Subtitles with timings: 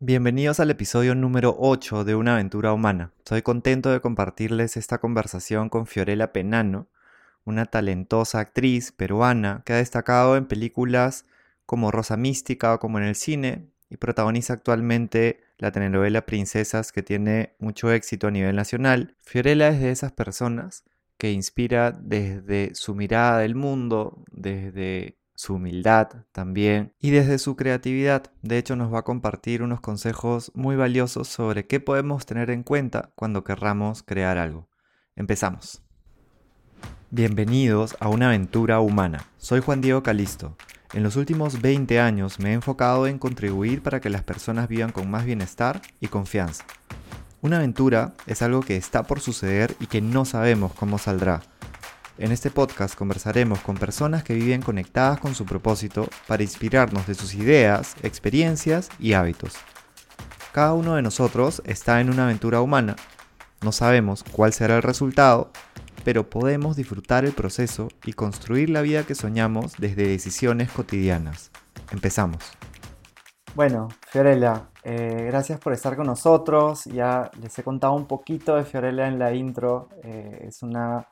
[0.00, 3.10] Bienvenidos al episodio número 8 de Una aventura humana.
[3.24, 6.86] Soy contento de compartirles esta conversación con Fiorella Penano,
[7.44, 11.24] una talentosa actriz peruana que ha destacado en películas
[11.66, 17.02] como Rosa Mística o como en el cine y protagoniza actualmente la telenovela Princesas que
[17.02, 19.16] tiene mucho éxito a nivel nacional.
[19.18, 20.84] Fiorella es de esas personas
[21.16, 28.32] que inspira desde su mirada del mundo, desde su humildad también y desde su creatividad.
[28.42, 32.64] De hecho nos va a compartir unos consejos muy valiosos sobre qué podemos tener en
[32.64, 34.68] cuenta cuando querramos crear algo.
[35.14, 35.80] Empezamos.
[37.10, 39.26] Bienvenidos a una aventura humana.
[39.36, 40.56] Soy Juan Diego Calisto.
[40.92, 44.90] En los últimos 20 años me he enfocado en contribuir para que las personas vivan
[44.90, 46.64] con más bienestar y confianza.
[47.42, 51.42] Una aventura es algo que está por suceder y que no sabemos cómo saldrá
[52.18, 57.14] en este podcast conversaremos con personas que viven conectadas con su propósito para inspirarnos de
[57.14, 59.54] sus ideas, experiencias y hábitos.
[60.52, 62.96] Cada uno de nosotros está en una aventura humana.
[63.62, 65.52] No sabemos cuál será el resultado,
[66.04, 71.52] pero podemos disfrutar el proceso y construir la vida que soñamos desde decisiones cotidianas.
[71.92, 72.38] Empezamos.
[73.54, 76.84] Bueno, Fiorella, eh, gracias por estar con nosotros.
[76.86, 79.88] Ya les he contado un poquito de Fiorella en la intro.
[80.02, 81.06] Eh, es una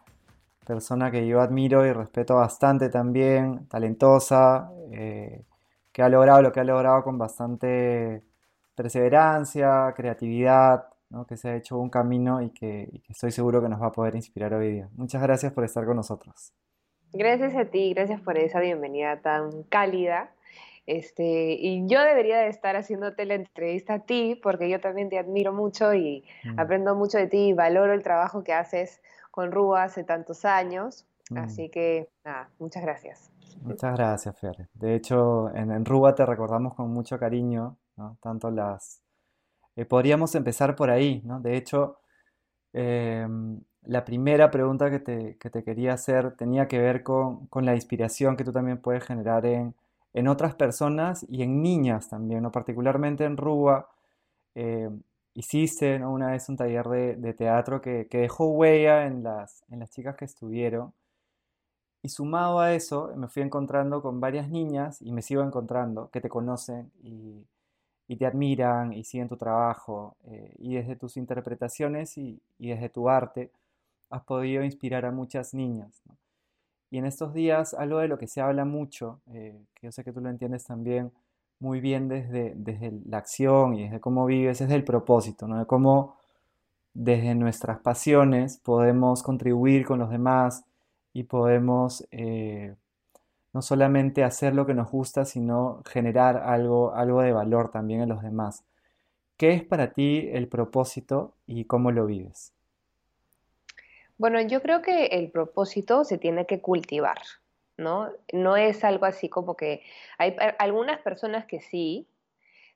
[0.66, 5.44] persona que yo admiro y respeto bastante también, talentosa, eh,
[5.92, 8.22] que ha logrado lo que ha logrado con bastante
[8.74, 10.88] perseverancia, creatividad,
[11.28, 14.14] que se ha hecho un camino y que, estoy seguro que nos va a poder
[14.16, 14.88] inspirar hoy día.
[14.96, 16.52] Muchas gracias por estar con nosotros.
[17.12, 20.32] Gracias a ti, gracias por esa bienvenida tan cálida.
[20.86, 25.18] Este, y yo debería de estar haciéndote la entrevista a ti porque yo también te
[25.18, 26.60] admiro mucho y mm.
[26.60, 29.00] aprendo mucho de ti y valoro el trabajo que haces
[29.36, 31.04] con Rúa hace tantos años.
[31.28, 31.38] Mm.
[31.38, 33.30] Así que, nada, muchas gracias.
[33.60, 34.70] Muchas gracias, Fer.
[34.72, 38.16] De hecho, en, en Rúa te recordamos con mucho cariño, ¿no?
[38.22, 39.02] Tanto las...
[39.76, 41.38] Eh, podríamos empezar por ahí, ¿no?
[41.38, 41.98] De hecho,
[42.72, 47.66] em, la primera pregunta que te, que te, quería hacer tenía que ver con, con,
[47.66, 49.74] la inspiración que tú también puedes generar en,
[50.14, 52.50] en otras personas y en niñas también, ¿no?
[52.50, 53.90] Particularmente en Rúa.
[54.54, 55.02] Em,
[55.36, 60.16] hiciste una vez un taller de, teatro que, dejó huella en las, en las chicas
[60.16, 60.94] que estuvieron.
[62.02, 66.20] Y sumado a eso, me fui encontrando con varias niñas y me sigo encontrando que
[66.20, 67.46] te conocen y,
[68.16, 70.16] te admiran y siguen tu trabajo.
[70.24, 73.50] Eh, y desde tus interpretaciones y, desde tu arte
[74.10, 76.02] has podido inspirar a muchas niñas.
[76.90, 80.04] Y en estos días, algo de lo que se habla mucho, eh, que yo sé
[80.04, 81.12] que tú lo entiendes también,
[81.58, 85.58] muy bien desde, desde la acción y desde cómo vives, es el propósito, ¿no?
[85.58, 86.16] De cómo
[86.94, 90.64] desde nuestras pasiones podemos contribuir con los demás
[91.12, 92.74] y podemos eh,
[93.52, 98.08] no solamente hacer lo que nos gusta, sino generar algo, algo de valor también en
[98.08, 98.64] los demás.
[99.36, 102.52] ¿Qué es para ti el propósito y cómo lo vives?
[104.18, 107.18] Bueno, yo creo que el propósito se tiene que cultivar.
[107.76, 108.10] ¿No?
[108.32, 109.82] No es algo así como que
[110.18, 112.08] hay algunas personas que sí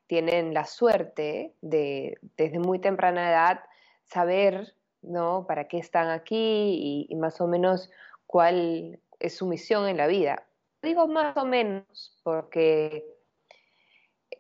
[0.06, 3.60] tienen la suerte de desde muy temprana edad
[4.06, 5.47] saber, ¿no?
[5.47, 7.91] Para qué están aquí y, más o menos
[8.27, 10.47] cuál es su misión en la vida.
[10.83, 13.06] Digo más o menos porque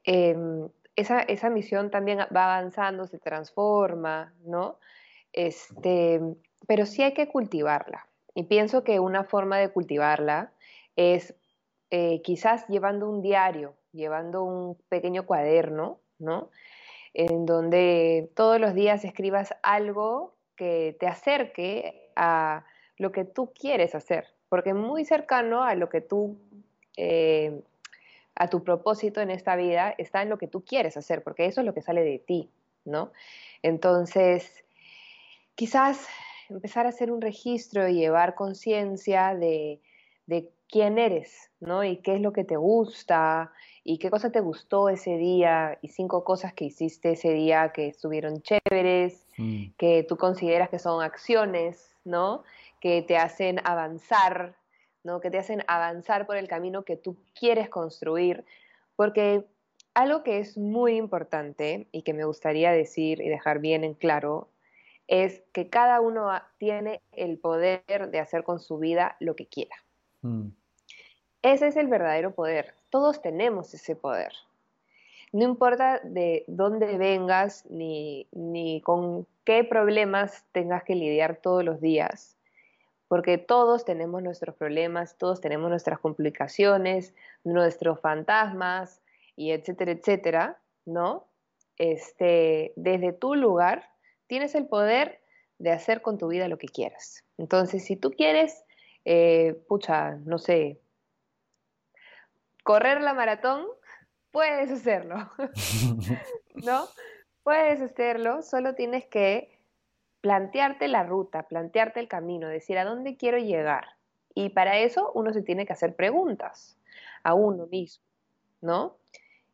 [0.04, 4.78] em, esa, esa, misión también va avanzando, se transforma, ¿no?
[5.32, 6.20] Este,
[6.66, 8.09] pero sí hay que cultivarla.
[8.40, 10.50] Y pienso que una forma de cultivarla
[10.96, 11.34] es
[11.90, 16.48] eh, quizás llevando un diario, llevando un pequeño cuaderno, ¿no?
[17.12, 22.64] En donde todos los días escribas algo que te acerque a
[22.96, 26.38] lo que tú quieres hacer, porque muy cercano a lo que tú,
[26.96, 27.60] eh,
[28.36, 31.60] a tu propósito en esta vida, está en lo que tú quieres hacer, porque eso
[31.60, 32.48] es lo que sale de ti,
[32.86, 33.12] ¿no?
[33.62, 34.64] Entonces,
[35.56, 36.08] quizás
[36.50, 39.80] empezar a hacer un registro y llevar conciencia de,
[40.68, 41.82] quién eres, ¿no?
[41.82, 43.52] Y qué es lo que te gusta,
[43.82, 47.88] y qué cosa te gustó ese día, y cinco cosas que hiciste ese día que
[47.88, 49.72] estuvieron chéveres, mm.
[49.76, 52.44] que tú consideras que son acciones, ¿no?
[52.80, 54.54] Que te hacen avanzar,
[55.02, 55.20] ¿no?
[55.20, 58.44] Que te hacen avanzar por el camino que tú quieres construir,
[58.94, 59.44] porque
[59.94, 64.49] algo que es muy importante y que me gustaría decir y dejar bien en claro
[65.10, 69.74] es que cada uno tiene el poder de hacer con su vida lo que quiera.
[70.22, 70.50] Mm.
[71.42, 72.74] Ese es el verdadero poder.
[72.90, 74.32] Todos tenemos ese poder.
[75.32, 81.80] No importa de dónde vengas ni, ni con qué problemas tengas que lidiar todos los
[81.80, 82.36] días,
[83.08, 89.02] porque todos tenemos nuestros problemas, todos tenemos nuestras complicaciones, nuestros fantasmas
[89.34, 91.26] y etcétera, etcétera, ¿no?
[91.80, 93.88] este, desde tu lugar,
[94.30, 95.20] tienes el poder
[95.58, 97.24] de hacer con tu vida lo que quieras.
[97.36, 98.64] Entonces, si tú quieres,
[99.04, 100.80] eh, pucha, no sé,
[102.62, 103.66] correr la maratón,
[104.30, 105.16] puedes hacerlo,
[106.54, 106.86] ¿no?
[107.42, 109.58] Puedes hacerlo, solo tienes que
[110.20, 113.96] plantearte la ruta, plantearte el camino, decir a dónde quiero llegar.
[114.32, 116.78] Y para eso uno se tiene que hacer preguntas
[117.24, 118.04] a uno mismo,
[118.60, 118.96] ¿no?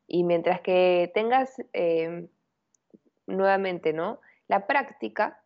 [0.07, 2.29] Y mientras que tengas eh,
[3.27, 4.21] nuevamente, ¿no?
[4.49, 5.41] La práctica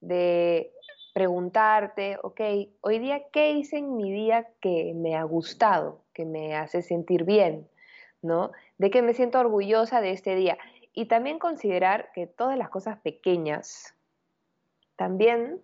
[0.00, 0.72] de
[1.14, 2.40] preguntarte, ok,
[2.80, 7.24] hoy día, ¿qué hice en mi día que me ha gustado, que me hace sentir
[7.24, 7.68] bien,
[8.22, 8.52] ¿no?
[8.78, 10.58] De que me siento orgullosa de este día.
[10.92, 13.94] Y también considerar que todas las cosas pequeñas
[14.96, 15.60] también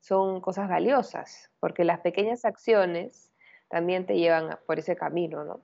[0.00, 3.32] son cosas valiosas, porque las pequeñas acciones
[3.68, 5.60] también te llevan por ese camino, ¿no?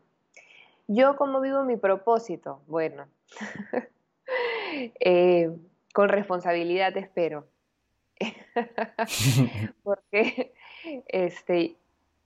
[0.89, 3.07] Yo como vivo mi propósito, bueno,
[5.01, 5.51] eh,
[5.93, 7.47] con responsabilidad espero,
[9.83, 10.55] porque
[11.09, 11.77] este,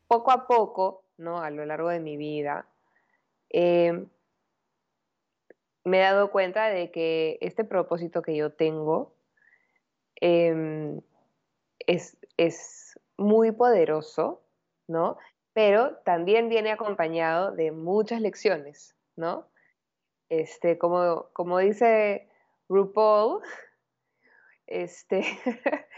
[0.06, 1.40] poco a poco, ¿no?
[1.40, 2.66] A lo largo de mi vida,
[3.50, 4.06] eh,
[5.84, 9.14] me he dado cuenta de que este propósito que yo tengo
[10.16, 11.00] em,
[11.78, 14.42] es, es, muy poderoso,
[14.88, 15.16] ¿no?
[15.54, 19.46] Pero también viene acompañado de muchas lecciones, ¿no?
[20.28, 22.28] Este, como, como dice
[22.68, 23.42] RuPaul,
[24.66, 25.24] este,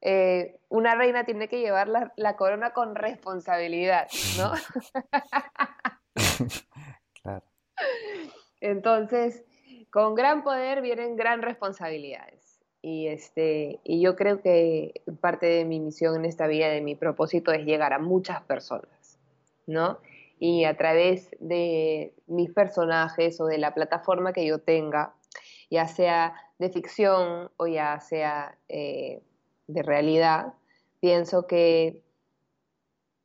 [0.00, 4.52] eh, una reina tiene que llevar la, corona con responsabilidad, ¿no?
[7.22, 7.44] claro.
[8.60, 9.44] Entonces,
[9.90, 12.60] con gran poder vienen gran responsabilidades.
[12.80, 16.96] Y, este, y yo creo que parte de mi misión en esta vida, de mi
[16.96, 19.20] propósito, es llegar a muchas personas,
[19.66, 20.00] ¿no?
[20.40, 25.14] Y a través de mis personajes o de la plataforma que yo tenga,
[25.72, 29.22] ya sea de ficción o ya sea eh,
[29.68, 30.52] de realidad,
[31.00, 32.02] pienso que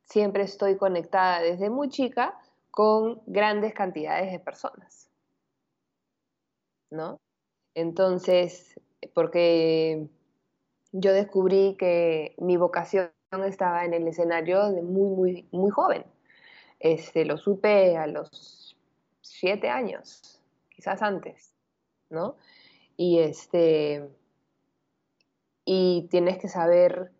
[0.04, 2.40] siempre estoy conectada desde muy chica
[2.70, 5.10] con grandes cantidades de personas.
[6.90, 7.20] ¿No?
[7.74, 8.80] Entonces,
[9.12, 10.08] porque
[10.92, 13.10] yo descubrí que mi vocación
[13.44, 16.02] estaba en el escenario de muy, muy, muy joven.
[16.80, 18.74] Este, lo supe a los
[19.20, 20.40] siete años,
[20.70, 21.57] quizás antes.
[22.10, 22.36] ¿No?
[22.96, 24.08] Y este,
[25.64, 27.12] y tienes que saber,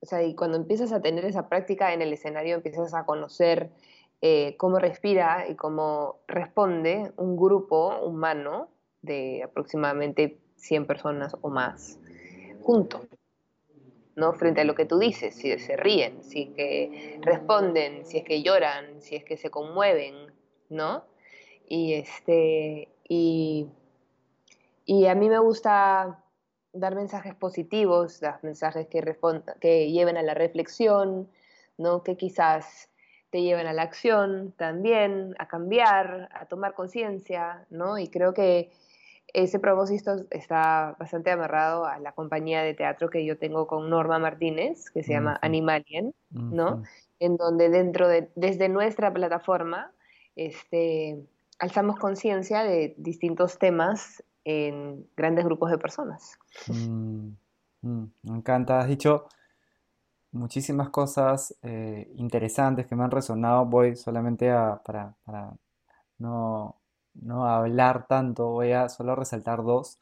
[0.00, 3.70] o sea, y cuando empiezas a tener esa práctica en el escenario, empiezas a conocer
[4.22, 8.68] eh, cómo respira y cómo responde un grupo humano
[9.02, 11.98] de aproximadamente 100 personas o más
[12.62, 13.06] junto,
[14.16, 14.32] ¿no?
[14.34, 18.24] Frente a lo que tú dices, si se ríen, si es que responden, si es
[18.24, 20.14] que lloran, si es que se conmueven,
[20.68, 21.04] ¿no?
[21.66, 23.68] Y este, y
[24.84, 26.24] y a mí me gusta
[26.72, 29.16] dar mensajes positivos, dar mensajes que,
[29.60, 31.28] que lleven a la reflexión,
[31.76, 32.02] ¿no?
[32.02, 32.90] que quizás
[33.30, 37.96] te lleven a la acción también, a cambiar, a tomar conciencia, ¿no?
[37.96, 38.72] Y creo que
[39.32, 44.18] ese propósito está bastante amarrado a la compañía de teatro que yo tengo con Norma
[44.18, 46.82] Martínez, que se llama Animalien, ¿no?
[47.20, 49.92] En donde dentro de, desde nuestra plataforma,
[50.34, 51.22] este,
[51.60, 56.38] alzamos conciencia de distintos temas en grandes grupos de personas.
[56.68, 57.28] Mm,
[57.82, 59.26] mm, me encanta, has dicho
[60.32, 63.64] muchísimas cosas eh, interesantes que me han resonado.
[63.66, 65.14] Voy solamente a, para,
[66.18, 66.76] no,
[67.46, 69.98] hablar tanto, voy a solo resaltar dos.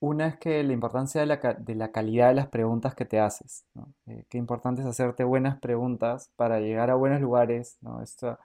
[0.00, 3.64] Una es que la importancia de la, calidad de las preguntas que te haces.
[4.06, 7.78] Eh, qué importante es hacerte buenas preguntas para llegar a buenos lugares.
[7.80, 8.02] ¿no?
[8.02, 8.38] Esta,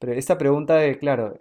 [0.00, 1.34] esta pregunta de, claro,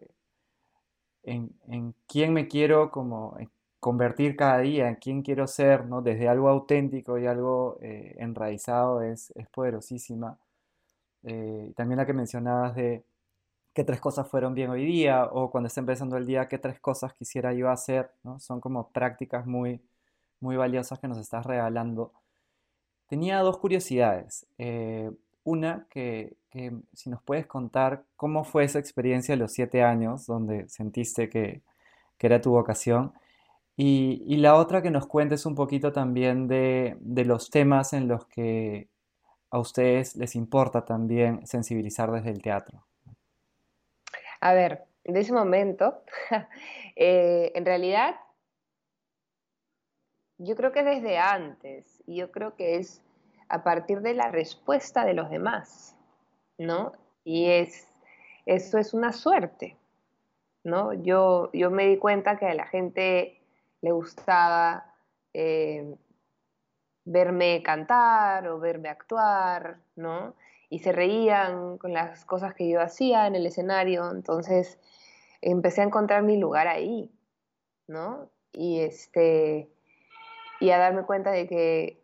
[1.24, 3.50] en, quién me quiero como eh,
[3.80, 6.02] convertir cada día, en quién quiero ser, ¿no?
[6.02, 10.38] Desde algo auténtico y algo eh, enraizado es, poderosísima.
[11.24, 13.04] Eh, también la que mencionabas de
[13.74, 16.80] qué tres cosas fueron bien hoy día o cuando está empezando el día, qué tres
[16.80, 18.40] cosas quisiera yo hacer, ¿no?
[18.40, 19.82] Son como prácticas muy,
[20.40, 22.14] muy valiosas que nos estás regalando.
[23.08, 24.48] Tenía dos curiosidades.
[25.44, 26.36] Una, que,
[26.94, 31.62] si nos puedes contar cómo fue esa experiencia de los siete años donde sentiste que,
[32.20, 33.14] era tu vocación.
[33.76, 36.96] Y, la otra, que nos cuentes un poquito también de,
[37.26, 38.88] los temas en los que
[39.50, 42.86] a ustedes les importa también sensibilizar desde el teatro.
[44.40, 46.04] A ver, de ese momento,
[46.96, 48.16] eh, en realidad,
[50.38, 53.02] yo creo que desde antes, y yo creo que es
[53.52, 55.98] a partir de la respuesta de los demás,
[56.58, 56.94] ¿no?
[57.26, 57.86] Y es,
[58.46, 59.78] eso es una suerte,
[60.64, 60.94] ¿no?
[60.94, 63.42] Yo, yo me di cuenta que a la gente
[63.82, 64.96] le gustaba
[65.34, 65.96] eh,
[67.04, 70.34] verme cantar o verme actuar, ¿no?
[70.70, 74.80] Y se reían con las cosas que yo hacía en el escenario, entonces
[75.42, 77.12] empecé a encontrar mi lugar ahí,
[77.88, 78.30] ¿no?
[78.54, 79.70] Y, este,
[80.62, 82.01] y a darme cuenta de que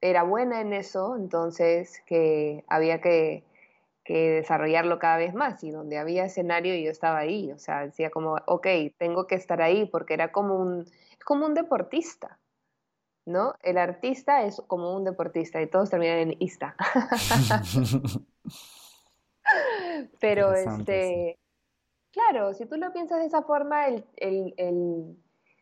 [0.00, 3.44] era buena en eso, entonces que había que,
[4.06, 8.38] desarrollarlo cada vez más y donde había escenario yo estaba ahí, o sea, decía como,
[8.46, 10.86] ok, tengo que estar ahí porque era como un,
[11.26, 12.38] como un deportista,
[13.26, 13.54] ¿no?
[13.62, 16.74] El artista es como un deportista y todos terminan en ista.
[20.20, 21.38] Pero este,
[22.12, 25.16] claro, si tú lo piensas de esa forma, el,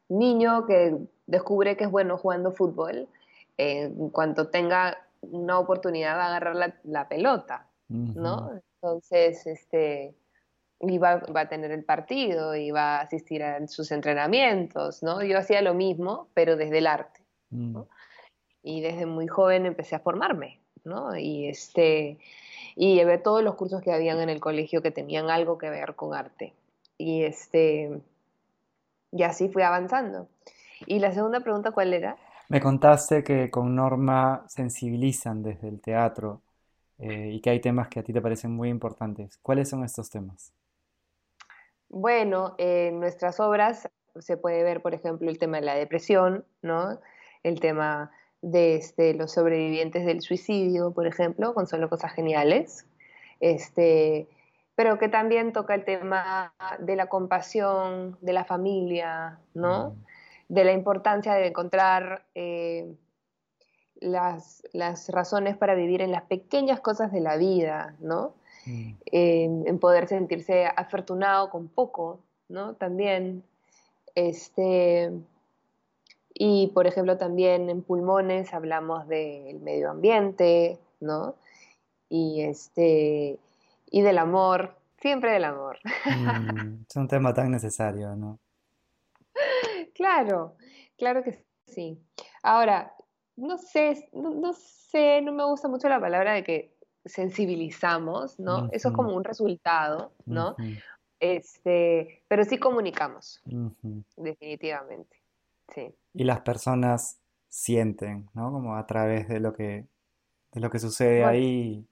[0.09, 3.09] niño que descubre que es bueno jugando fútbol,
[3.59, 8.51] en cuanto tenga una oportunidad va a agarrar la, pelota, ¿no?
[8.75, 10.15] Entonces, este,
[10.81, 15.23] y va, a tener el partido y va a asistir a sus entrenamientos, ¿no?
[15.23, 17.21] Yo hacía lo mismo, pero desde el arte.
[17.51, 17.81] Mm.
[18.63, 21.17] Y desde muy joven empecé a formarme, ¿no?
[21.17, 22.19] Y, este,
[22.75, 25.95] y llevé todos los cursos que habían en el colegio que tenían algo que ver
[25.95, 26.53] con arte.
[26.99, 28.01] Y, este,
[29.13, 30.29] y así fui avanzando.
[30.87, 32.19] ¿Y la segunda pregunta cuál era?
[32.49, 36.43] Me contaste que con Norma sensibilizan desde el teatro
[36.99, 39.39] eh, y que hay temas que a ti te parecen muy importantes.
[39.43, 40.53] ¿Cuáles son estos temas?
[41.89, 43.89] Bueno, en nuestras obras
[44.19, 46.99] se puede ver, por ejemplo, el tema de la depresión, ¿no?
[47.47, 48.11] el tema
[48.43, 52.87] de este, los sobrevivientes del suicidio, por ejemplo, con Solo Cosas Geniales,
[53.41, 54.29] este,
[54.75, 59.91] pero que también toca el tema de la compasión, de la familia, ¿no?
[59.91, 60.16] Mm.
[60.49, 62.95] De la importancia de encontrar eh,
[64.01, 64.63] las,
[65.09, 68.35] razones para vivir en las pequeñas cosas de la vida, ¿no?
[68.67, 68.95] Mm.
[69.13, 72.75] en poder sentirse afortunado con poco, ¿no?
[72.75, 73.45] También,
[74.17, 75.13] este,
[76.39, 81.35] y, por ejemplo, también en pulmones hablamos del medio ambiente, ¿no?
[82.11, 83.39] Y, este,
[83.91, 85.79] y del amor, siempre del amor.
[86.05, 88.39] Mm, es un tema tan necesario, ¿no?
[89.97, 90.57] Claro,
[90.99, 91.99] claro que sí.
[92.43, 92.95] Ahora,
[93.37, 98.69] no sé, no, sé, no me gusta mucho la palabra de que sensibilizamos, ¿no?
[98.73, 100.55] Eso es como un resultado, ¿no?
[101.19, 103.43] Este, pero sí comunicamos,
[104.17, 105.17] definitivamente.
[106.13, 108.53] Y las personas sienten, ¿no?
[108.53, 109.87] Como a través de lo que,
[110.53, 111.87] de lo que sucede ahí.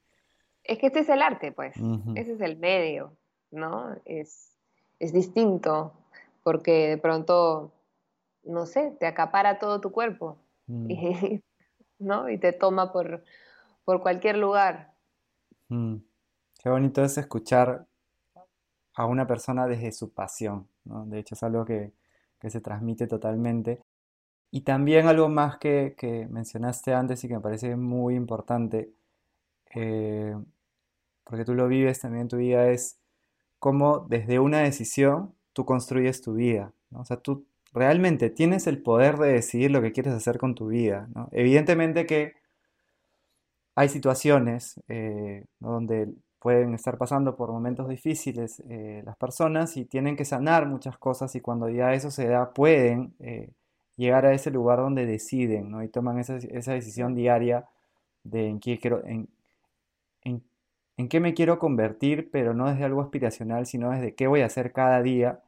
[0.63, 1.75] Es que este es el arte, pues.
[2.15, 3.17] Ese es el medio,
[3.51, 3.97] ¿no?
[4.05, 4.57] Es,
[4.99, 5.93] es distinto,
[6.43, 7.73] porque de pronto,
[8.47, 10.89] no sé, te acapara todo tu cuerpo, mm.
[11.99, 12.29] ¿no?
[12.29, 13.25] Y te toma por,
[13.85, 14.95] por cualquier lugar.
[15.69, 15.97] Mm.
[16.63, 17.87] Qué bonito es escuchar
[18.95, 21.05] a una persona desde su pasión, ¿no?
[21.07, 21.93] De hecho, es algo que,
[22.41, 23.83] que se transmite totalmente.
[24.51, 28.93] Y también algo más que, mencionaste antes y que me parece muy importante,
[29.75, 30.37] eh,
[31.25, 33.01] porque tú lo vives también en tu vida, es
[33.59, 36.73] cómo desde una decisión tú construyes tu vida.
[36.93, 40.69] O sea, tú realmente tienes el poder de decidir lo que quieres hacer con tu
[40.69, 41.09] vida.
[41.33, 42.35] Evidentemente que
[43.75, 50.17] hay situaciones eh, donde pueden estar pasando por momentos difíciles eh, las personas y tienen
[50.17, 53.51] que sanar muchas cosas y cuando ya eso se da pueden eh,
[53.97, 57.67] llegar a ese lugar donde deciden y toman esa, decisión diaria
[58.23, 59.29] de en qué, quiero, en,
[61.09, 64.73] qué me quiero convertir, pero no desde algo aspiracional, sino desde qué voy a hacer
[64.73, 65.41] cada día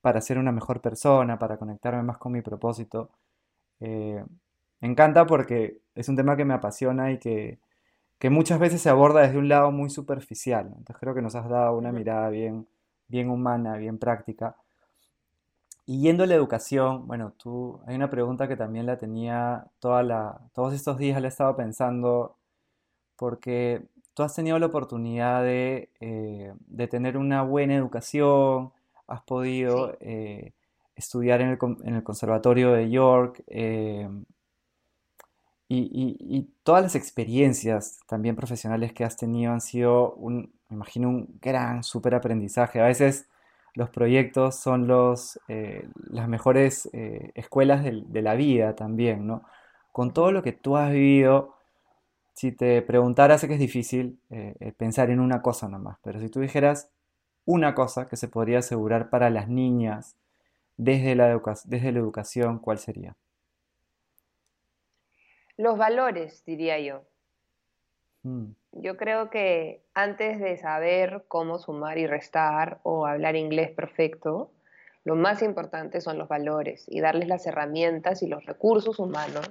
[0.00, 3.10] para ser una mejor persona, para conectarme más con mi propósito.
[3.80, 4.24] Eh,
[4.80, 7.58] me encanta porque es un tema que me apasiona y que
[8.18, 10.66] que muchas veces se aborda desde un lado muy superficial.
[10.76, 12.66] Entonces creo que nos has dado una mirada bien,
[13.08, 14.56] bien humana, bien práctica.
[15.86, 20.02] Y yendo a la educación, bueno, tú, hay una pregunta que también la tenía toda
[20.02, 22.36] la, todos estos días, la he estado pensando,
[23.16, 26.54] porque tú has tenido la oportunidad de, eh,
[26.90, 28.72] tener una buena educación,
[29.08, 30.52] has podido eh,
[30.98, 34.08] estudiar en el, en el, Conservatorio de York, eh,
[35.70, 41.38] y, todas las experiencias también profesionales que has tenido han sido, un, me imagino, un
[41.42, 42.80] gran, súper aprendizaje.
[42.80, 43.28] A veces
[43.74, 49.44] los proyectos son los, eh, las mejores eh, escuelas de, la vida también, ¿no?
[49.92, 51.54] Con todo lo que tú has vivido,
[52.34, 54.20] si te preguntara, sé que es difícil
[54.76, 56.90] pensar en una cosa nomás, pero si tú dijeras
[57.48, 60.16] una cosa que se podría asegurar para las niñas
[60.76, 63.16] desde la, desde la educación, ¿cuál sería?
[65.58, 67.02] los valores, diría yo.
[68.22, 74.50] Mm, yo creo que antes de saber cómo sumar y restar o hablar inglés perfecto,
[75.04, 79.46] lo más importante son los valores y darles las herramientas y los recursos humanos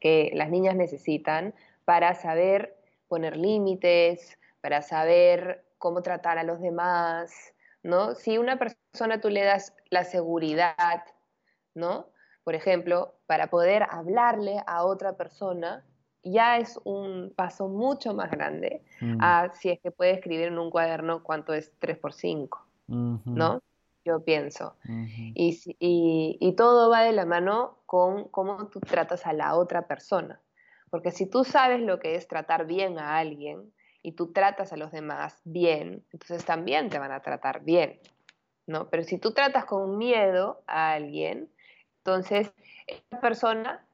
[0.00, 2.74] que las niñas necesitan para saber
[3.08, 7.32] poner límites, para saber cómo tratar a los demás,
[7.82, 8.14] ¿no?
[8.14, 11.02] Si una persona tú le das la seguridad,
[11.74, 12.06] ¿no?
[12.44, 15.84] Por ejemplo, para poder hablarle a otra persona,
[16.22, 19.18] ya es un paso mucho más grande mm.
[19.20, 23.60] a si es que puede escribir en un cuaderno cuánto es 3 por 5, ¿no?
[24.04, 24.76] Yo pienso.
[25.34, 30.40] y, todo va de la mano con cómo tú tratas a la otra persona.
[30.90, 33.72] Porque si tú sabes lo que es tratar bien a alguien
[34.02, 38.00] y tú tratas a los demás bien, entonces también te van a tratar bien,
[38.66, 38.88] ¿no?
[38.90, 41.50] Pero si tú tratas con miedo a alguien,
[41.98, 42.52] entonces
[42.86, 43.84] esa persona,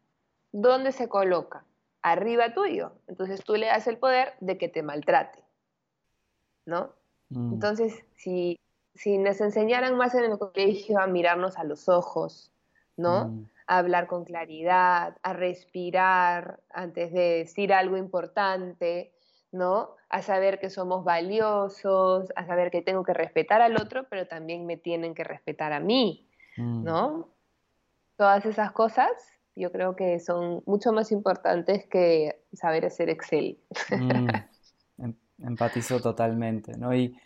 [0.53, 1.65] ¿dónde se coloca?
[2.03, 2.93] arriba tuyo.
[3.07, 5.43] Entonces tú le das el poder de que te maltrate,
[6.67, 6.93] ¿no?
[7.31, 7.55] Mm.
[7.55, 8.59] Entonces, si,
[8.95, 12.53] si nos enseñaran más en el colegio a mirarnos a los ojos,
[12.97, 13.29] ¿no?
[13.29, 13.51] Mm.
[13.67, 19.13] A hablar con claridad, a respirar antes de decir algo importante,
[19.53, 19.97] ¿no?
[20.09, 24.67] A saber que somos valiosos, a saber que tengo que respetar al otro, pero también
[24.67, 26.85] me tienen que respetar a mí, mm.
[26.85, 27.29] ¿no?
[28.17, 29.11] Todas esas cosas
[29.59, 33.59] yo creo que son mucho más importantes que saber hacer Excel.
[33.91, 34.29] Mm,
[34.99, 36.95] em, empatizo totalmente, ¿no?
[36.95, 37.19] Y,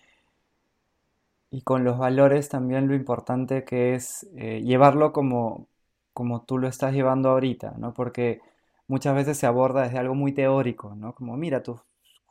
[1.50, 5.68] y, con los valores también lo importante que es eh, llevarlo como,
[6.14, 7.92] como tú lo estás llevando ahorita, ¿no?
[7.92, 8.40] Porque
[8.86, 11.14] muchas veces se aborda desde algo muy teórico, ¿no?
[11.14, 11.80] Como, mira, tus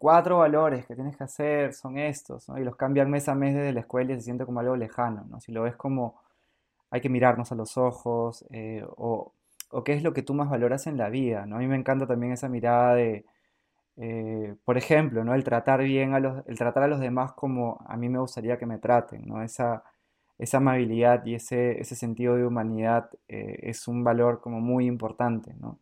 [0.01, 2.57] cuatro valores que tienes que hacer son estos, ¿no?
[2.59, 5.25] Y los cambian mes a mes desde la escuela y se siente como algo lejano,
[5.29, 5.39] ¿no?
[5.41, 6.19] Si lo ves como
[6.91, 9.33] hay que mirarnos a los ojos eh, o
[9.71, 11.57] o qué es lo que tú más valoras en la vida, ¿no?
[11.57, 13.25] A mí me encanta también esa mirada de,
[13.97, 15.35] eh, por ejemplo, ¿no?
[15.35, 18.57] El tratar bien a los, el tratar a los demás como a mí me gustaría
[18.57, 19.43] que me traten, ¿no?
[19.43, 19.83] Esa,
[20.37, 25.53] esa amabilidad y ese, ese sentido de humanidad eh, es un valor como muy importante,
[25.59, 25.79] ¿no?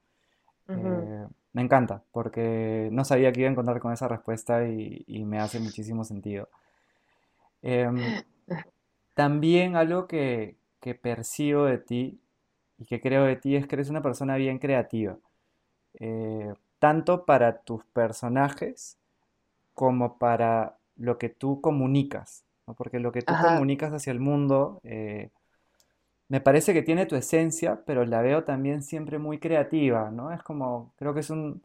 [1.54, 5.60] Me encanta, porque no sabía que iba a encontrar con esa respuesta y, me hace
[5.60, 6.50] muchísimo sentido.
[7.62, 7.98] Em,
[9.16, 12.20] también algo que, que percibo de ti
[12.78, 15.18] y que creo de ti es que eres una persona bien creativa,
[16.00, 18.98] eh, tanto para tus personajes
[19.74, 22.46] como para lo que tú comunicas,
[22.78, 25.30] porque lo que tú comunicas hacia el mundo eh,
[26.30, 30.32] me parece que tiene tu esencia, pero la veo también siempre muy creativa, ¿no?
[30.32, 31.62] Es como, creo que es un,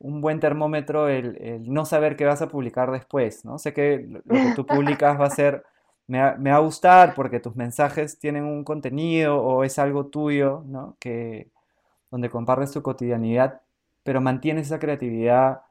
[0.00, 3.58] buen termómetro el, el, no saber qué vas a publicar después, ¿no?
[3.58, 5.64] Sé que lo que tú publicas va a ser
[6.10, 6.20] me
[6.50, 10.96] va, a gustar porque tus mensajes tienen un contenido o es algo tuyo, ¿no?
[10.98, 11.48] Que,
[12.10, 13.60] donde compartes tu cotidianidad,
[14.02, 15.62] pero mantienes esa creatividad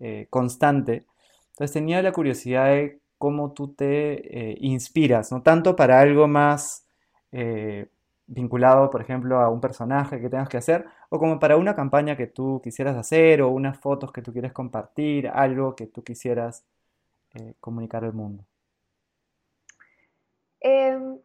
[0.00, 1.06] eh, constante.
[1.52, 5.42] Entonces tenía la curiosidad de cómo tú te eh, inspiras, ¿no?
[5.42, 6.84] Tanto para algo más
[7.32, 7.88] eh,
[8.26, 12.16] vinculado, por ejemplo, a un personaje que tengas que hacer, o como para una campaña
[12.16, 16.64] que tú quisieras hacer, o unas fotos que tú quieres compartir, algo que tú quisieras
[17.60, 18.44] comunicar al mundo.
[20.60, 21.18] Em,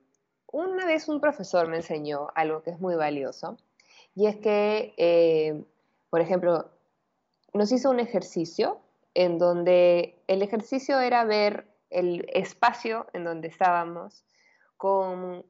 [0.52, 3.58] una vez un profesor me enseñó algo que es muy valioso
[4.16, 5.66] y es que, em,
[6.10, 6.70] por ejemplo,
[7.54, 8.80] nos hizo un ejercicio
[9.16, 14.24] en donde el ejercicio era ver el espacio en donde estábamos
[14.78, 15.46] con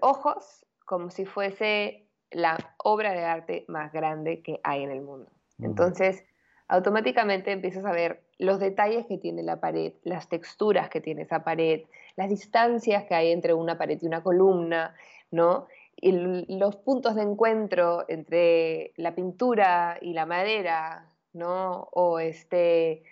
[0.00, 5.30] ojos como si fuese la obra de arte más grande que hay en el mundo.
[5.58, 6.24] Entonces,
[6.68, 11.44] automáticamente empiezas a ver los detalles que tiene la pared, las texturas que tiene esa
[11.44, 11.82] pared,
[12.16, 14.94] las distancias que hay entre una pared y una columna,
[15.30, 15.66] ¿no?
[15.96, 16.12] Y
[16.58, 21.88] los puntos de encuentro entre la pintura y la madera, ¿no?
[21.92, 23.02] O este,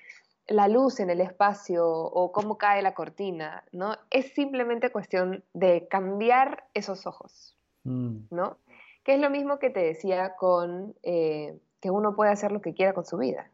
[0.47, 3.97] la luz en el espacio o cómo cae la cortina, ¿no?
[4.11, 8.27] Es simplemente cuestión de cambiar esos ojos, mm.
[8.31, 8.59] ¿no?
[9.05, 12.75] Que es lo mismo que te decía con eh, que uno puede hacer lo que
[12.75, 13.51] quiera con su vida,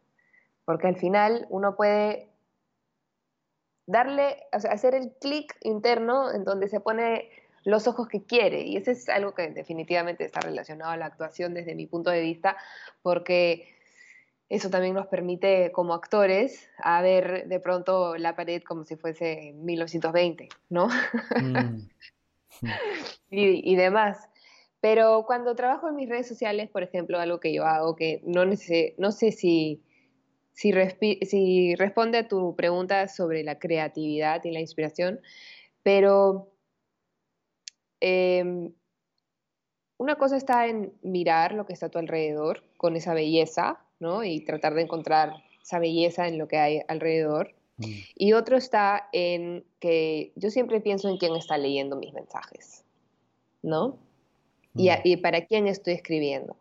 [0.64, 2.30] porque al final uno puede
[3.86, 7.28] darle, o sea, hacer el clic interno en donde se pone
[7.64, 8.62] los ojos que quiere.
[8.62, 12.20] Y eso es algo que definitivamente está relacionado a la actuación desde mi punto de
[12.20, 12.56] vista,
[13.02, 13.68] porque
[14.50, 19.54] eso también nos permite como actores a ver de pronto la pared como si fuese
[19.56, 20.88] 1920, ¿no?
[22.60, 22.68] Mm.
[23.30, 24.28] y, y, demás.
[24.82, 28.44] Pero cuando trabajo en mis redes sociales, por ejemplo, algo que yo hago que no,
[28.44, 29.82] no sé si
[30.60, 35.20] si, responde a tu pregunta sobre la creatividad y la inspiración,
[35.82, 36.52] pero
[38.00, 38.72] em,
[39.96, 44.24] una cosa está en mirar lo que está a tu alrededor con esa belleza, ¿no?
[44.24, 47.54] Y tratar de encontrar esa belleza en lo que hay alrededor.
[47.76, 47.92] Mm.
[48.16, 52.84] Y otro está en que yo siempre pienso en quién está leyendo mis mensajes,
[53.62, 53.98] ¿no?
[54.74, 54.94] Y, mm.
[55.04, 56.56] y, para quién estoy escribiendo.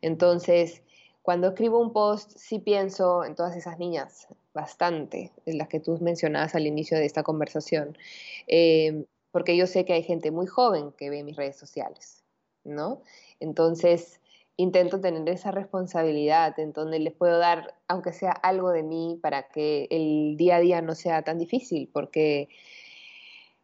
[0.00, 0.82] Entonces,
[1.22, 5.98] cuando escribo un post, sí pienso en todas esas niñas, bastante, en las que tú
[6.00, 7.98] mencionabas al inicio de esta conversación,
[8.46, 12.22] eh, porque yo sé que hay gente muy joven que ve mis redes sociales,
[12.62, 13.02] ¿no?
[13.40, 14.20] Entonces,
[14.56, 19.48] intento tener esa responsabilidad en donde les puedo dar, aunque sea algo de mí, para
[19.48, 22.48] que el día a día no sea tan difícil, porque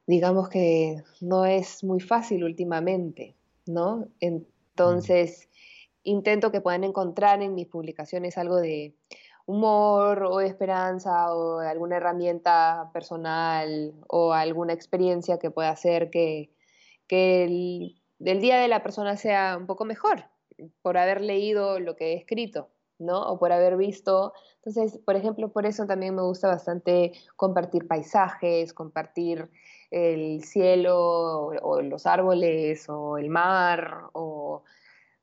[0.07, 4.09] digamos que no es muy fácil últimamente, ¿no?
[4.21, 5.49] Entonces,
[6.03, 8.95] intento que puedan encontrar en mis publicaciones algo de
[9.47, 16.51] humor o esperanza o alguna herramienta personal o alguna experiencia que pueda hacer que,
[17.07, 20.25] que el día de la persona sea un poco mejor
[20.83, 22.69] por haber leído lo que he escrito.
[23.01, 23.23] ¿no?
[23.23, 24.33] O por haber visto.
[24.57, 29.51] Entonces, por ejemplo, por eso también me gusta bastante compartir paisajes, compartir
[29.91, 34.63] el cielo o, los árboles o el mar o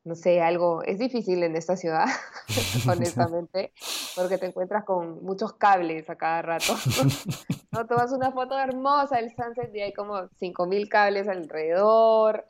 [0.04, 2.06] no sé, algo, es difícil en esta ciudad,
[2.88, 3.72] honestamente,
[4.16, 6.74] porque te encuentras con muchos cables a cada rato.
[7.72, 12.46] no tomas una foto hermosa del sunset y hay como 5.000 cables alrededor,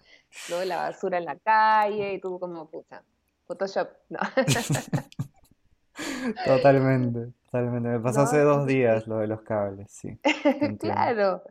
[0.51, 0.64] ¿no?
[0.64, 3.03] la basura en la calle y tú como, puta,
[3.47, 4.19] Photoshop, no.
[6.47, 7.88] totalmente, totalmente.
[7.88, 10.19] Me pasó hace dos días lo de los cables, sí.
[10.79, 11.43] claro,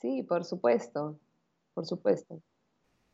[0.00, 1.18] sí, por supuesto,
[1.74, 2.40] por supuesto.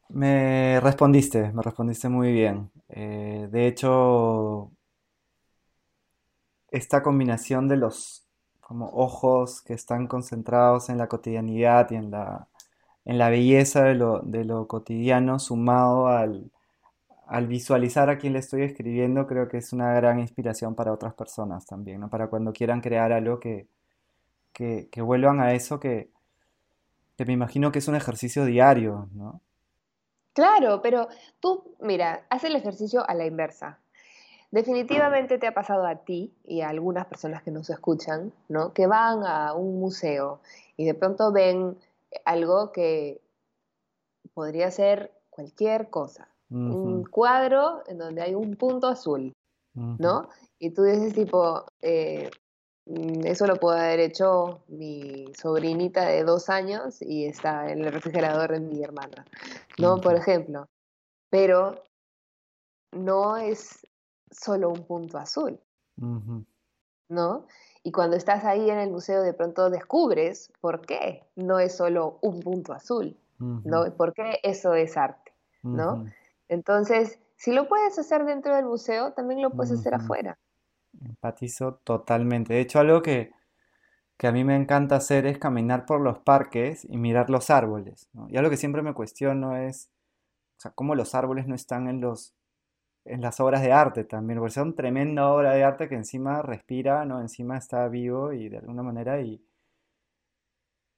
[0.08, 2.70] Me respondiste, me respondiste muy bien.
[2.88, 4.70] Eh, de hecho,
[6.70, 8.26] esta combinación de los
[8.60, 12.48] como ojos que están concentrados en la cotidianidad y en la,
[13.04, 16.50] en la belleza de lo, de lo cotidiano, sumado al,
[17.26, 21.14] al, visualizar a quien le estoy escribiendo, creo que es una gran inspiración para otras
[21.14, 22.08] personas también, ¿no?
[22.08, 23.66] Para cuando quieran crear algo que,
[24.52, 26.10] que, vuelvan a eso que,
[27.16, 29.40] que me imagino que es un ejercicio diario, ¿no?
[30.34, 31.08] Claro, pero
[31.40, 33.78] tú, mira, haz el ejercicio a la inversa.
[34.50, 38.72] Definitivamente te ha pasado a ti y a algunas personas que nos escuchan, ¿no?
[38.72, 40.40] Que van a un museo
[40.76, 41.76] y de pronto ven
[42.24, 43.20] algo que
[44.34, 46.28] podría ser cualquier cosa.
[46.50, 49.32] Un cuadro en donde hay un punto azul,
[49.74, 50.28] ¿no?
[50.58, 52.28] Y tú dices tipo, eh,
[52.86, 57.92] Mm, eso lo puede haber hecho mi sobrinita de dos años y está en el
[57.92, 59.24] refrigerador de mi hermana,
[59.78, 60.00] ¿no?
[60.00, 60.66] Por ejemplo.
[61.30, 61.82] Pero
[62.92, 63.86] no es
[64.30, 65.60] solo un punto azul,
[67.08, 67.46] ¿no?
[67.82, 72.18] Y cuando estás ahí en el museo de pronto descubres por qué no es solo
[72.22, 73.92] un punto azul, ¿no?
[73.96, 76.06] ¿Por qué eso es arte, ¿no?
[76.48, 80.38] Entonces, si lo puedes hacer dentro del museo, también lo puedes hacer afuera.
[81.04, 82.54] Empatizo totalmente.
[82.54, 83.32] De hecho, algo que,
[84.16, 88.08] que, a mí me encanta hacer es caminar por los parques y mirar los árboles.
[88.28, 89.90] Y algo que siempre me cuestiono es
[90.56, 92.32] o sea, cómo los árboles no están en, los,
[93.04, 94.38] en las obras de arte también.
[94.38, 97.20] Porque son tremenda obra de arte que encima respira, ¿no?
[97.20, 99.44] encima está vivo y de alguna manera y,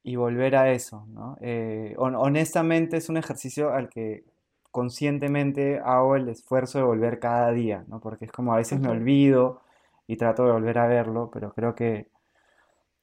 [0.02, 1.06] y volver a eso.
[1.08, 1.36] ¿no?
[1.40, 4.24] Eh, honestamente es un ejercicio al que
[4.70, 8.00] conscientemente hago el esfuerzo de volver cada día, ¿no?
[8.00, 9.62] porque es como a veces me olvido
[10.06, 12.08] y trato de volver a verlo, pero creo que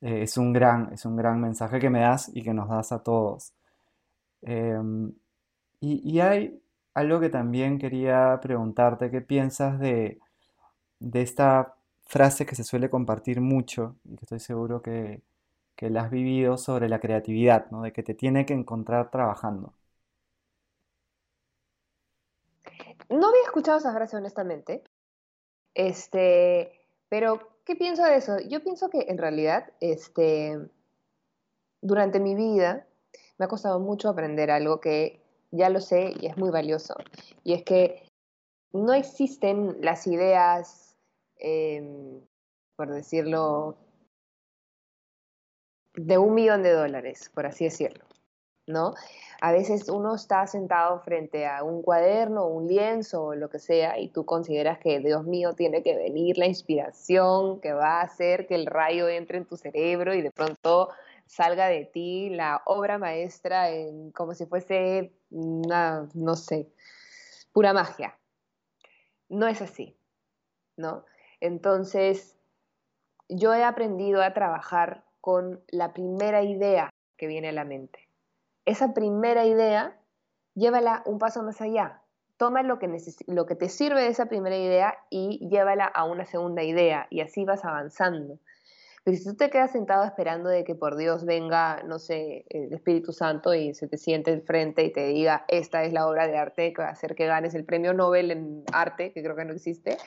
[0.02, 2.92] eh, es, un gran, es un gran mensaje que me das y que nos das
[2.92, 3.54] a todos.
[4.42, 5.14] Em,
[5.80, 6.62] y, hay
[6.94, 10.20] algo que también quería preguntarte, ¿qué piensas de,
[11.00, 11.76] de esta
[12.08, 15.22] frase que se suele compartir mucho y que estoy seguro que,
[15.76, 17.84] que la has vivido sobre la creatividad, ¿no?
[17.84, 19.74] de que te tiene que encontrar trabajando?
[23.10, 24.84] No había escuchado esa frase honestamente.
[25.76, 26.72] Este,
[27.10, 28.40] pero, ¿qué pienso de eso?
[28.50, 30.60] Yo pienso que en realidad, este,
[31.82, 32.88] durante mi vida,
[33.38, 35.21] me ha costado mucho aprender algo que
[35.52, 36.96] ya lo sé y es muy valioso.
[37.44, 38.08] Y es que
[38.74, 40.96] no existen las ideas,
[41.38, 42.22] em,
[42.76, 43.78] por decirlo,
[45.94, 48.06] de un millón de dólares, por así decirlo,
[48.66, 48.94] ¿no?
[49.42, 53.98] a veces uno está sentado frente a un cuaderno, un lienzo o lo que sea
[53.98, 58.46] y tú consideras que, Dios mío, tiene que venir la inspiración que va a hacer
[58.46, 60.90] que el rayo entre en tu cerebro y de pronto
[61.28, 66.70] salga de ti la obra maestra en, como si fuese una, no sé,
[67.54, 68.18] pura magia.
[69.30, 69.98] No es así,
[70.78, 71.06] ¿no?
[71.40, 72.38] Entonces,
[73.30, 78.12] yo he aprendido a trabajar con la primera idea que viene a la mente
[78.66, 79.98] esa primera idea,
[80.54, 82.02] llévala un paso más allá.
[82.38, 82.90] toma lo que,
[83.28, 87.22] lo que te sirve de esa primera idea y llévala a una segunda idea y
[87.22, 88.40] así vas avanzando.
[89.04, 92.72] Pero si tú te quedas sentado esperando de que por Dios venga, no sé, el
[92.72, 96.38] Espíritu Santo y se te siente enfrente y te diga, esta es la obra de
[96.38, 99.46] arte que va a hacer que ganes el premio Nobel en arte, que creo que
[99.46, 99.98] no existe,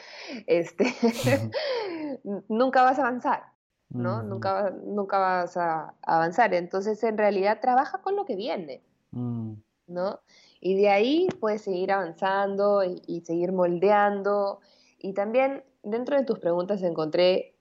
[0.46, 0.84] este,
[2.48, 3.42] nunca vas a avanzar,
[3.88, 4.22] ¿no?
[4.22, 6.54] nunca, nunca vas a avanzar.
[6.54, 9.54] Entonces, en realidad, trabaja con lo que viene, mm.
[9.88, 10.20] ¿no?
[10.60, 14.60] Y de ahí puedes seguir avanzando y, y seguir moldeando.
[14.98, 17.53] Y también dentro de tus preguntas encontré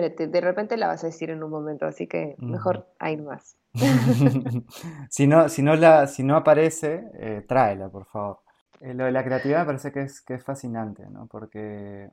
[0.00, 3.56] de repente la vas a decir en un momento, así que mejor ahí más.
[5.10, 8.40] si, no, si, no la, si no aparece, eh, tráela, por favor.
[8.80, 11.26] Eh, lo de la creatividad me parece que es, que es fascinante, ¿no?
[11.26, 12.10] Porque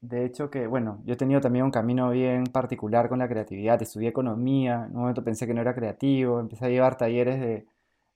[0.00, 3.80] de hecho que, bueno, yo he tenido también un camino bien particular con la creatividad.
[3.82, 7.66] Estudié economía, en un momento pensé que no era creativo, empecé a llevar talleres de,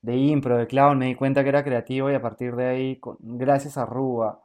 [0.02, 3.00] de impro, de clown, me di cuenta que era creativo y a partir de ahí,
[3.20, 4.40] gracias a Rúa,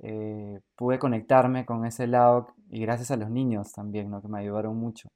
[0.00, 4.20] eh, pude conectarme con ese lado y gracias a los niños también, ¿no?
[4.22, 5.08] que me ayudaron mucho.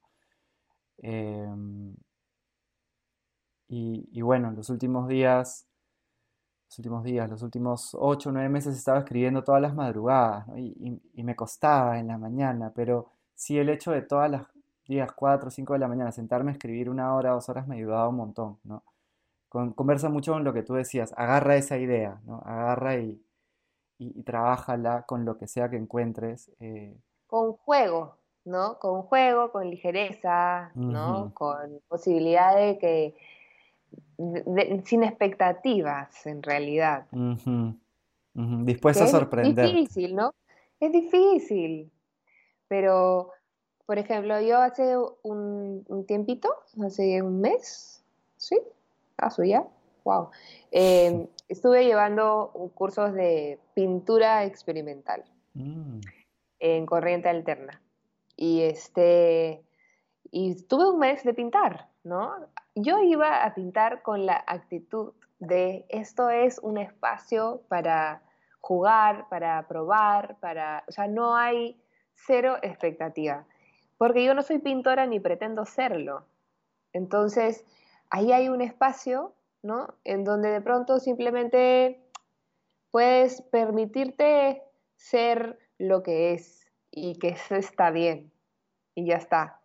[0.98, 1.94] Em,
[3.68, 5.66] y, bueno, los últimos días,
[6.68, 11.22] los últimos días, los últimos ocho o nueve meses estaba escribiendo todas las madrugadas y,
[11.22, 14.46] me costaba en la mañana, pero sí el hecho de todas las
[14.86, 17.76] días, cuatro o cinco de la mañana, sentarme a escribir una hora, dos horas me
[17.76, 18.82] ayudaba un montón, ¿no?
[19.50, 22.40] conversa mucho con lo que tú decías, agarra esa idea, ¿no?
[22.44, 23.20] Agarra y,
[23.98, 26.50] y, trabájala con lo que sea que encuentres.
[26.60, 26.96] Eh.
[27.30, 28.78] Con juego, ¿no?
[28.78, 31.32] Con juego, con ligereza, ¿no?
[31.32, 33.14] Con posibilidad de que,
[34.84, 37.06] sin expectativas en realidad.
[38.34, 39.64] Dispuesto a sorprender.
[39.64, 40.34] Es difícil, ¿no?
[40.80, 41.92] Es difícil,
[42.66, 43.30] pero,
[43.86, 46.48] por ejemplo, yo hace un, un tiempito,
[46.84, 48.02] hace un mes,
[48.36, 48.58] ¿sí?
[49.16, 49.64] ¿Acaso ya?
[50.04, 50.30] Wow.
[50.70, 56.00] Em, estuve llevando cursos de pintura experimental mm.
[56.60, 57.82] En corriente alterna.
[58.36, 59.64] Y este
[60.30, 62.32] y tuve un mes de pintar, ¿no?
[62.76, 68.22] Yo iba a pintar con la actitud de esto es un espacio para
[68.60, 71.82] jugar, para probar, para, o sea, no hay
[72.14, 73.46] cero expectativa,
[73.98, 76.26] porque yo no soy pintora ni pretendo serlo.
[76.92, 77.64] Entonces,
[78.10, 79.94] ahí hay un espacio ¿no?
[80.04, 82.02] En donde de pronto simplemente
[82.90, 84.62] puedes permitirte
[84.96, 88.30] ser lo que es y que eso está bien
[88.94, 89.60] y ya está.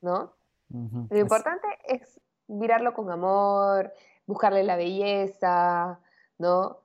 [0.00, 0.34] ¿No?
[0.68, 3.92] Lo importante es mirarlo con amor,
[4.26, 6.00] buscarle la belleza,
[6.38, 6.80] ¿no?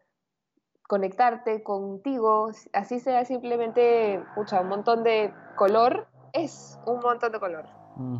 [0.88, 7.66] Conectarte contigo, así sea simplemente, un montón de color, es un montón de color.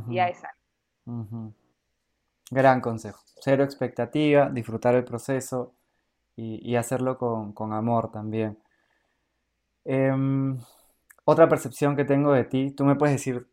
[0.08, 1.54] Ya es algo.
[2.50, 3.20] Gran consejo.
[3.40, 5.76] Cero expectativa, disfrutar el proceso
[6.36, 8.58] y, hacerlo con, amor también.
[9.86, 10.58] Em,
[11.26, 13.48] otra percepción que tengo de ti, tú me puedes decir,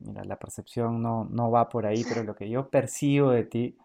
[0.00, 3.76] mira, la percepción no, va por ahí, pero lo que yo percibo de ti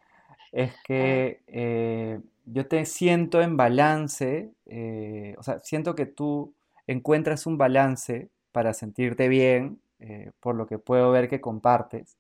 [0.51, 6.53] es que eh, yo te siento en balance, eh, o sea, siento que tú
[6.88, 12.17] encuentras un balance para sentirte bien, eh, por lo que puedo ver que compartes,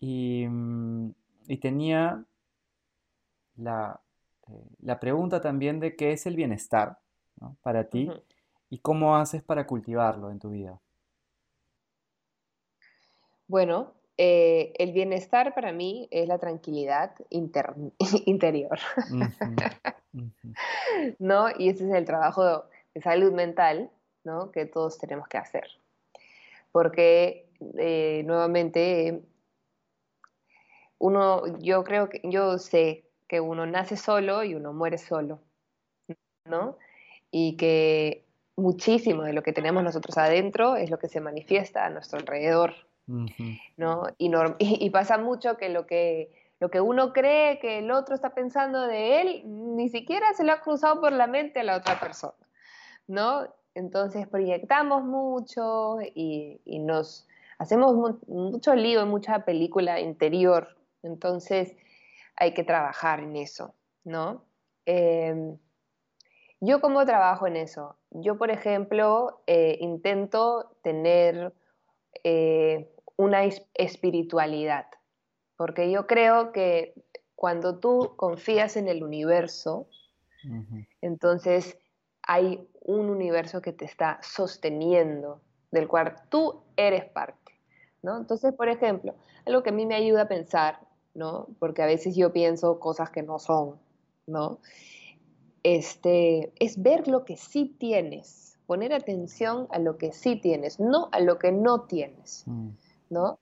[0.00, 1.10] Mm,
[1.46, 2.24] y, tenía
[3.56, 4.00] la,
[4.80, 6.98] la, pregunta también de qué es el bienestar
[7.62, 8.10] para ti
[8.70, 10.80] y cómo haces para cultivarlo en tu vida.
[13.48, 17.14] Bueno, eh, el bienestar para mí es la tranquilidad
[18.26, 18.78] interior.
[21.18, 21.48] ¿No?
[21.58, 23.90] Y ese es el trabajo de salud mental
[24.24, 24.52] ¿no?
[24.52, 25.66] que todos tenemos que hacer.
[26.70, 29.22] Porque eh, nuevamente
[30.98, 35.40] uno, yo creo que, yo sé que uno nace solo y uno muere solo,
[36.44, 36.76] ¿no?
[37.30, 41.90] Y que muchísimo de lo que tenemos nosotros adentro es lo que se manifiesta a
[41.90, 42.74] nuestro alrededor,
[43.76, 44.04] ¿no?
[44.18, 48.34] Y, y, pasa mucho que lo, que lo que uno cree que el otro está
[48.34, 51.98] pensando de él, ni siquiera se lo ha cruzado por la mente a la otra
[51.98, 52.46] persona,
[53.08, 53.48] ¿no?
[53.74, 57.26] Entonces proyectamos mucho y, y nos
[57.58, 61.76] hacemos mucho lío, mucha película interior entonces
[62.36, 64.44] hay que trabajar en eso, ¿no?
[64.86, 65.58] Em,
[66.60, 67.96] yo cómo trabajo en eso?
[68.10, 71.52] Yo, por ejemplo, eh, intento tener
[72.24, 73.44] eh, una
[73.74, 74.86] espiritualidad,
[75.56, 76.94] porque yo creo que
[77.34, 79.88] cuando tú confías en el universo,
[81.02, 81.78] entonces
[82.22, 87.60] hay un universo que te está sosteniendo, del cual tú eres parte,
[88.02, 88.16] ¿no?
[88.16, 90.78] Entonces, por ejemplo, algo que a mí me ayuda a pensar
[91.14, 91.48] ¿no?
[91.58, 93.78] Porque a veces yo pienso cosas que no son,
[94.26, 94.60] ¿no?
[95.62, 101.08] Este, es ver lo que sí tienes, poner atención a lo que sí tienes, no
[101.12, 102.68] a lo que no tienes, mm.
[103.10, 103.38] ¿no?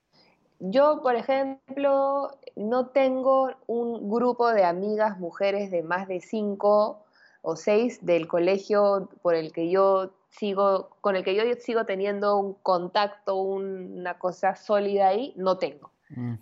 [0.61, 7.05] Yo, por ejemplo, no tengo un grupo de amigas mujeres de más de cinco
[7.43, 12.39] o seis del colegio por el que yo sigo, con el que yo sigo teniendo
[12.39, 15.93] un contacto, una cosa sólida ahí, no tengo,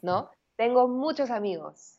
[0.00, 0.30] ¿no?
[0.56, 1.95] Tengo muchos amigos,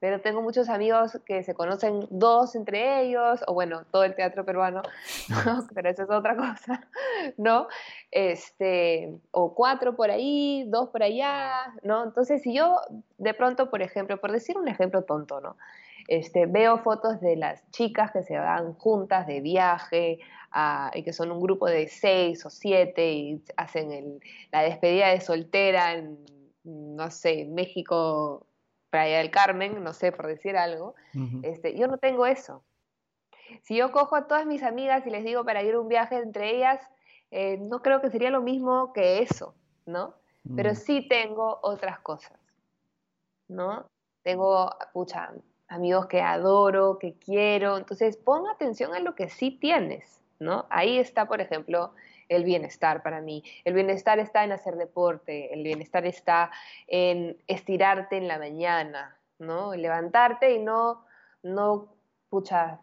[0.00, 4.46] pero tengo muchos amigos que se conocen dos entre ellos, o bueno, todo el teatro
[4.46, 4.82] peruano,
[5.74, 6.88] pero eso es otra cosa,
[7.36, 7.68] ¿no?
[8.10, 12.02] Este, o cuatro por ahí, dos por allá, ¿no?
[12.02, 12.76] Entonces, si yo
[13.18, 15.56] de pronto, por ejemplo, por decir un ejemplo tonto, ¿no?
[16.08, 20.18] Este, veo fotos de las chicas que se van juntas de viaje
[20.94, 24.18] y que son un grupo de seis o siete y hacen
[24.50, 26.18] la despedida de soltera en,
[26.64, 28.46] no sé, México,
[28.90, 30.94] Playa del Carmen, no sé, por decir algo.
[31.42, 32.62] este, yo no tengo eso.
[33.62, 36.56] Si yo cojo a todas mis amigas y les digo para ir un viaje entre
[36.56, 36.80] ellas,
[37.30, 39.54] eh, no creo que sería lo mismo que eso,
[39.86, 40.14] ¿no?
[40.56, 40.76] Pero mm.
[40.76, 42.38] sí tengo otras cosas,
[43.48, 43.86] ¿no?
[44.22, 45.32] Tengo, pucha,
[45.68, 47.76] amigos que adoro, que quiero.
[47.76, 50.66] Entonces, pon atención a lo que sí tienes, ¿no?
[50.70, 51.92] Ahí está, por ejemplo,
[52.30, 53.42] el bienestar para mí.
[53.64, 56.50] El bienestar está en hacer deporte, el bienestar está
[56.86, 59.74] en estirarte en la mañana, ¿no?
[59.74, 61.04] Levantarte y no,
[61.42, 61.92] no,
[62.30, 62.80] pucha,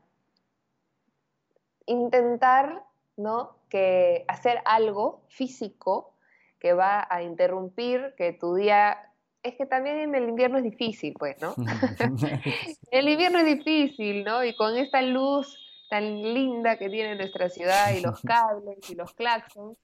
[1.85, 2.83] intentar,
[3.15, 3.55] ¿no?
[3.69, 6.13] Que hacer algo físico
[6.59, 9.11] que va a interrumpir que tu día
[9.43, 11.55] es que también en el invierno es difícil, pues, ¿no?
[12.91, 14.43] el invierno es difícil, ¿no?
[14.43, 19.13] Y con esta luz tan linda que tiene nuestra ciudad y los cables y los
[19.13, 19.77] claxons,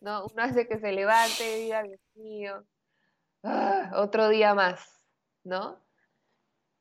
[0.00, 0.26] ¿no?
[0.26, 2.64] Uno hace que se levante y diga, Dios mío,
[3.42, 5.00] ah, otro día más,
[5.44, 5.78] ¿no?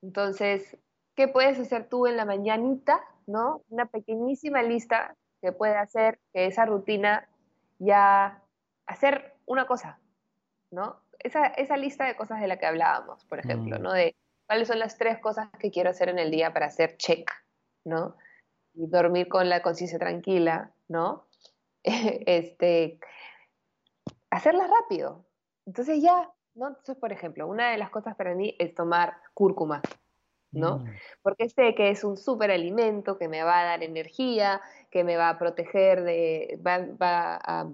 [0.01, 0.77] Entonces,
[1.15, 3.63] ¿qué puedes hacer tú en la mañanita, ¿no?
[3.69, 7.27] Una pequeñísima lista que puede hacer que esa rutina
[7.79, 8.41] ya
[8.85, 9.99] hacer una cosa,
[10.71, 11.05] ¿no?
[11.25, 13.81] esa, esa, lista de cosas de la que hablábamos, por ejemplo, mm.
[13.81, 13.93] ¿no?
[13.93, 17.31] De cuáles son las tres cosas que quiero hacer en el día para hacer check,
[17.83, 18.15] ¿no?
[18.75, 21.25] Y dormir con la conciencia tranquila, ¿no?
[21.83, 22.99] este,
[24.29, 25.25] hacerla rápido.
[25.65, 26.69] Entonces ya, ¿no?
[26.69, 29.81] Entonces, por ejemplo, una de las cosas para mí es tomar cúrcuma,
[30.51, 30.79] ¿no?
[30.79, 30.85] Mm.
[31.21, 34.61] Porque sé que es un súper alimento que me va a dar energía,
[34.91, 37.69] que me va a proteger de, va, va a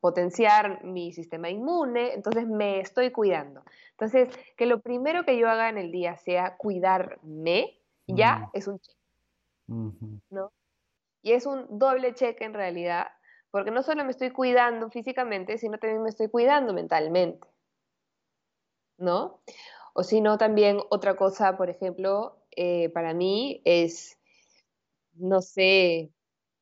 [0.00, 3.62] potenciar mi sistema inmune, entonces me estoy cuidando.
[3.92, 8.80] Entonces, que lo primero que yo haga en el día sea cuidarme, ya es un
[8.80, 8.96] check,
[10.30, 10.52] ¿no?
[11.22, 13.08] Y es un doble check en realidad,
[13.50, 17.46] porque no solo me estoy cuidando físicamente, sino también me estoy cuidando mentalmente,
[18.98, 19.40] ¿no?
[19.94, 24.18] O si no, también otra cosa, por ejemplo, eh, para mí es,
[25.14, 26.12] no sé,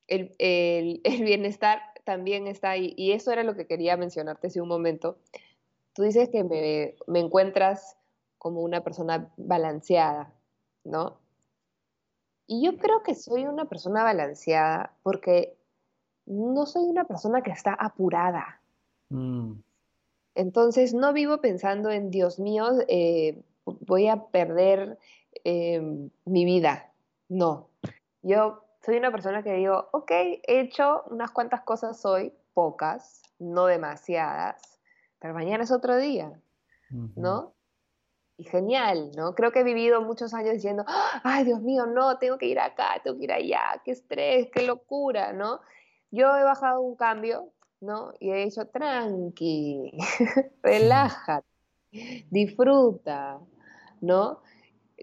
[0.07, 4.67] el, el bienestar también está ahí, y eso era lo que quería mencionarte hace un
[4.67, 5.17] momento.
[5.93, 7.97] Tú dices que me, me encuentras
[8.37, 10.33] como una persona balanceada,
[10.83, 11.19] ¿no?
[12.51, 15.55] Y yo creo que soy una persona balanceada porque
[16.25, 18.59] no soy una persona que está apurada.
[19.07, 19.53] Mm.
[20.35, 24.99] Entonces no vivo pensando en, Dios mío, eh, voy a perder
[25.45, 25.79] eh,
[26.25, 26.91] mi vida.
[27.29, 27.69] No.
[28.21, 33.65] Yo soy una persona que digo, ok, he hecho unas cuantas cosas hoy, pocas, no
[33.65, 34.77] demasiadas,
[35.19, 36.37] pero mañana es otro día,
[37.15, 37.53] ¿no?
[38.49, 39.35] Genial, ¿no?
[39.35, 40.83] Creo que he vivido muchos años diciendo,
[41.23, 44.63] ay, Dios mío, no, tengo que ir acá, tengo que ir allá, qué estrés, qué
[44.63, 45.59] locura, ¿no?
[46.11, 48.13] Yo he bajado un cambio, ¿no?
[48.19, 49.91] Y he dicho, tranqui,
[50.63, 51.47] relájate,
[52.29, 53.39] disfruta,
[54.01, 54.41] ¿no?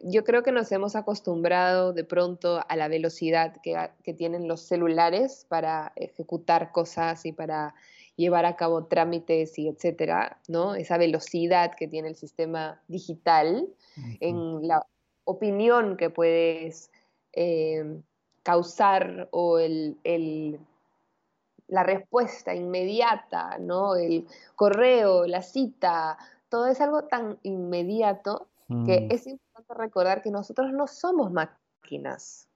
[0.03, 5.47] yo creo que nos hemos acostumbrado de pronto a la velocidad que, tienen los celulares
[5.49, 7.75] para ejecutar cosas y para
[8.19, 10.75] llevar a cabo trámites y etcétera, ¿no?
[10.75, 13.69] Esa velocidad que tiene el sistema digital
[14.21, 14.85] en la
[15.25, 16.91] opinión que puedes
[17.33, 18.01] eh,
[18.43, 19.97] causar o el,
[21.69, 23.95] la respuesta inmediata, ¿no?
[23.95, 24.27] El
[24.57, 26.19] correo, la cita,
[26.49, 29.13] todo es algo tan inmediato que mm.
[29.13, 32.49] es importante recordar que nosotros no somos máquinas,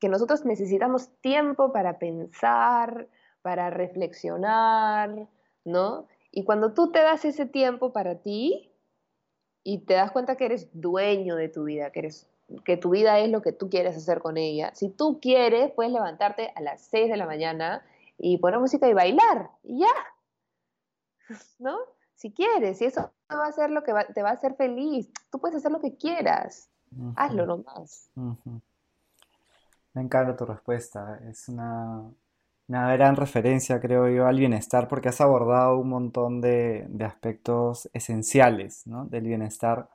[0.00, 3.06] que nosotros necesitamos tiempo para pensar,
[3.42, 5.28] para reflexionar,
[5.64, 6.06] ¿no?
[6.30, 8.72] Y cuando tú te das ese tiempo para ti
[9.62, 12.26] y te das cuenta que eres dueño de tu vida, que, eres,
[12.64, 15.92] que tu vida es lo que tú quieres hacer con ella, si tú quieres, puedes
[15.92, 17.84] levantarte a las 6 de la mañana
[18.18, 19.94] y poner música y bailar, y ya,
[21.58, 21.78] ¿no?
[22.20, 25.10] si quieres, y eso va a ser lo que te va a hacer feliz.
[25.30, 26.68] Tú puedes hacer lo que quieras,
[27.16, 28.10] hazlo nomás.
[29.94, 31.18] Me encanta tu respuesta.
[31.30, 32.10] Es una,
[32.70, 38.86] una gran referencia, creo yo, al bienestar porque has abordado un montón de, aspectos esenciales,
[38.86, 39.06] ¿no?
[39.06, 39.88] del bienestar.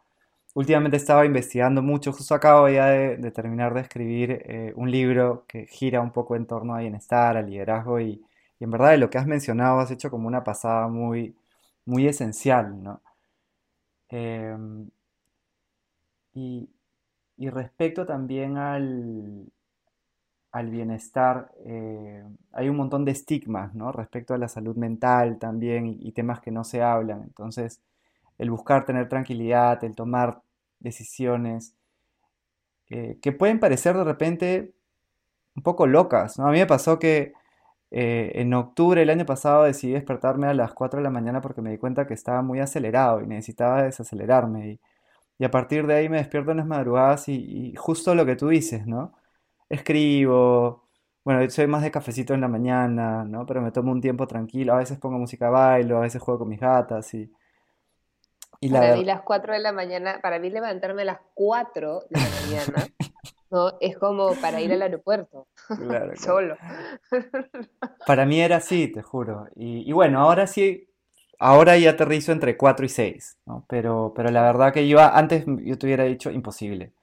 [0.56, 5.68] Últimamente estaba investigando mucho, justo acabo ya de, terminar de escribir eh, un libro que
[5.68, 8.22] gira un poco en torno a bienestar, a liderazgo y,
[8.60, 11.36] en verdad de lo que has mencionado has hecho como una pasada muy,
[11.86, 13.02] muy esencial, ¿no?
[14.10, 14.90] Em,
[17.38, 19.46] y respecto también al,
[20.56, 23.92] al bienestar, eh, hay un montón de estigmas, ¿no?
[23.92, 27.24] Respecto a la salud mental también y, temas que no se hablan.
[27.24, 27.82] Entonces,
[28.38, 30.42] el buscar tener tranquilidad, el tomar
[30.80, 31.74] decisiones
[32.88, 34.74] que pueden parecer de repente
[35.56, 36.48] un poco locas, ¿no?
[36.48, 37.34] A mí me pasó que
[37.92, 41.62] eh, en octubre del año pasado decidí despertarme a las 4 de la mañana porque
[41.62, 44.70] me di cuenta que estaba muy acelerado y necesitaba desacelerarme.
[44.70, 44.80] Y,
[45.40, 48.50] y a partir de ahí me despierto en las madrugadas y justo lo que tú
[48.50, 49.14] dices, ¿no?
[49.70, 50.84] Escribo,
[51.24, 53.46] bueno, soy más de cafecito en la mañana, ¿no?
[53.46, 56.50] Pero me tomo un tiempo tranquilo, a veces pongo música bailo, a veces juego con
[56.50, 57.32] mis gatas y,
[58.62, 62.06] y la Para mí las 4 de la mañana, para mí levantarme a las 4
[62.10, 62.92] de la mañana,
[63.52, 63.74] ¿no?
[63.80, 66.42] Es como para ir al aeropuerto, Claro, claro.
[66.42, 66.58] solo.
[68.06, 69.48] Para mí era así, te juro.
[69.56, 70.88] Y, y bueno, ahora sí,
[71.40, 73.66] ahora ya aterrizo entre 4 y 6, ¿no?
[73.68, 76.94] Pero, pero la verdad que yo antes yo te hubiera dicho imposible.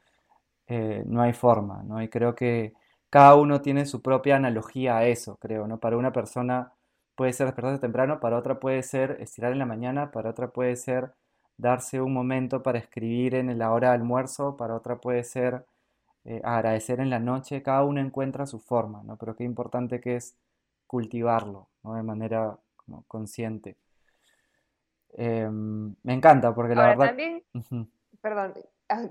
[0.75, 2.03] Eh, no hay forma, ¿no?
[2.03, 2.73] Y creo que
[3.11, 5.79] cada uno tiene su propia analogía a eso, creo, ¿no?
[5.79, 6.73] Para una persona
[7.15, 10.77] puede ser despertarse temprano, para otra puede ser estirar en la mañana, para otra puede
[10.77, 11.13] ser
[11.59, 15.67] darse un momento para escribir en la hora de almuerzo, para otra puede ser
[16.25, 19.19] eh, agradecer en la noche, cada uno encuentra su forma, ¿no?
[19.19, 20.39] Pero qué importante que es
[20.87, 21.97] cultivarlo, ¿no?
[21.97, 23.77] De manera como consciente.
[25.19, 27.07] Em, me encanta porque la Ahora verdad...
[27.09, 27.45] también,
[28.23, 28.55] perdón,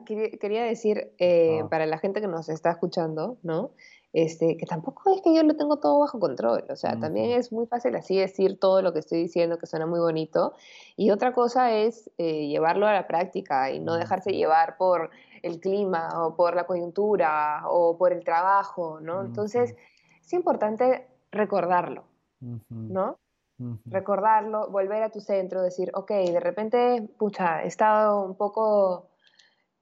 [0.06, 1.70] quería, quería decir eh, favor.
[1.70, 3.72] para la gente que nos está escuchando, ¿no?
[4.14, 7.54] Este, que tampoco es que yo lo tengo todo bajo control, o sea, también es
[7.54, 10.54] muy fácil así decir todo lo que estoy diciendo, que suena muy bonito,
[10.98, 15.12] y otra cosa es eh, llevarlo a la práctica y no dejarse llevar por
[15.44, 19.22] el clima o por la coyuntura o por el trabajo, ¿no?
[19.22, 19.76] Entonces,
[20.22, 22.04] es importante recordarlo,
[22.70, 23.18] ¿no?
[23.86, 29.11] recordarlo, volver a tu centro, decir, ok, de repente, pucha, he estado un poco,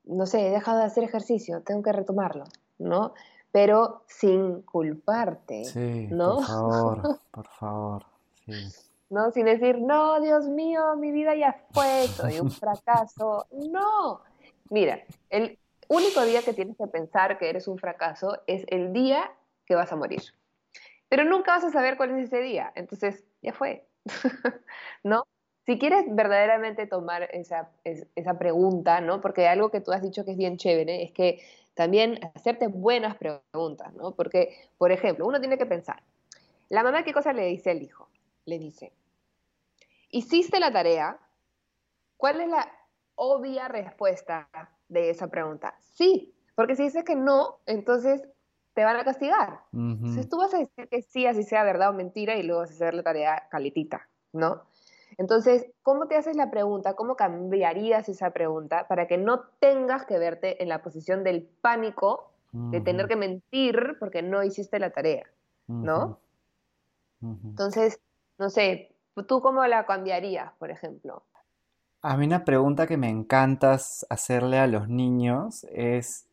[0.09, 2.45] no sé, he dejado de hacer ejercicio, tengo que retomarlo,
[2.79, 3.13] ¿no?
[3.51, 6.41] Pero sin culparte, Sí, por ¿no?
[6.41, 8.05] favor, por favor,
[8.45, 8.51] sí.
[9.09, 9.31] ¿No?
[9.31, 13.47] Sin decir, no, Dios mío, mi vida ya fue, soy un fracaso.
[13.51, 14.21] No.
[14.69, 14.99] Mira,
[15.31, 15.57] el
[15.87, 19.31] único día que tienes que pensar que eres un fracaso es el día
[19.65, 20.21] que vas a morir.
[21.07, 22.71] Pero nunca vas a saber cuál es ese día.
[22.75, 23.87] Entonces, ya fue.
[25.03, 25.23] ¿No?
[25.69, 29.21] Si quieres verdaderamente tomar esa, es- esa pregunta, ¿no?
[29.21, 31.43] Porque algo que tú has dicho que es bien chévere es que
[31.75, 34.15] también hacerte buenas preguntas, ¿no?
[34.15, 36.01] Porque, por ejemplo, uno tiene que pensar,
[36.69, 38.09] la mamá qué cosa le dice al hijo?
[38.45, 38.91] Le dice,
[40.09, 41.19] ¿hiciste la tarea?
[42.17, 42.67] ¿Cuál es la
[43.13, 44.49] obvia respuesta
[44.87, 45.75] de esa pregunta?
[45.93, 48.27] Sí, porque si dices que no, entonces
[48.73, 49.59] te van a castigar.
[49.71, 52.61] Ujú, Entonces tú vas a decir que sí, así sea verdad o mentira, y luego
[52.61, 54.63] vas a hacer la tarea calitita, ¿no?
[55.19, 56.95] Entonces, ¿cómo te haces la pregunta?
[56.95, 62.31] ¿Cómo cambiarías esa pregunta para que no tengas que verte en la posición del pánico
[62.53, 65.29] de tener que mentir porque no hiciste la tarea,
[65.67, 66.21] ¿no?
[67.21, 67.99] Entonces,
[68.37, 68.95] no sé,
[69.27, 71.23] ¿tú cómo la cambiarías, por ejemplo?
[72.01, 76.29] A mí una pregunta que me encanta hacerle a los niños es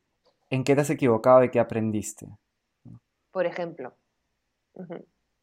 [0.48, 2.28] ¿en qué te has equivocado y qué aprendiste?
[3.32, 3.92] Por ejemplo.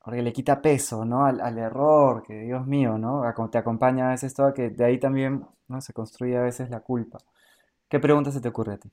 [0.04, 1.26] Porque le quita peso, ¿no?
[1.26, 3.24] Al, al error, que Dios mío, ¿no?
[3.50, 5.82] Te acompaña a veces todo, que de ahí también, ¿no?
[5.82, 7.20] Se construye a veces la culpa.
[7.90, 8.92] ¿Qué pregunta se te ocurre a ti?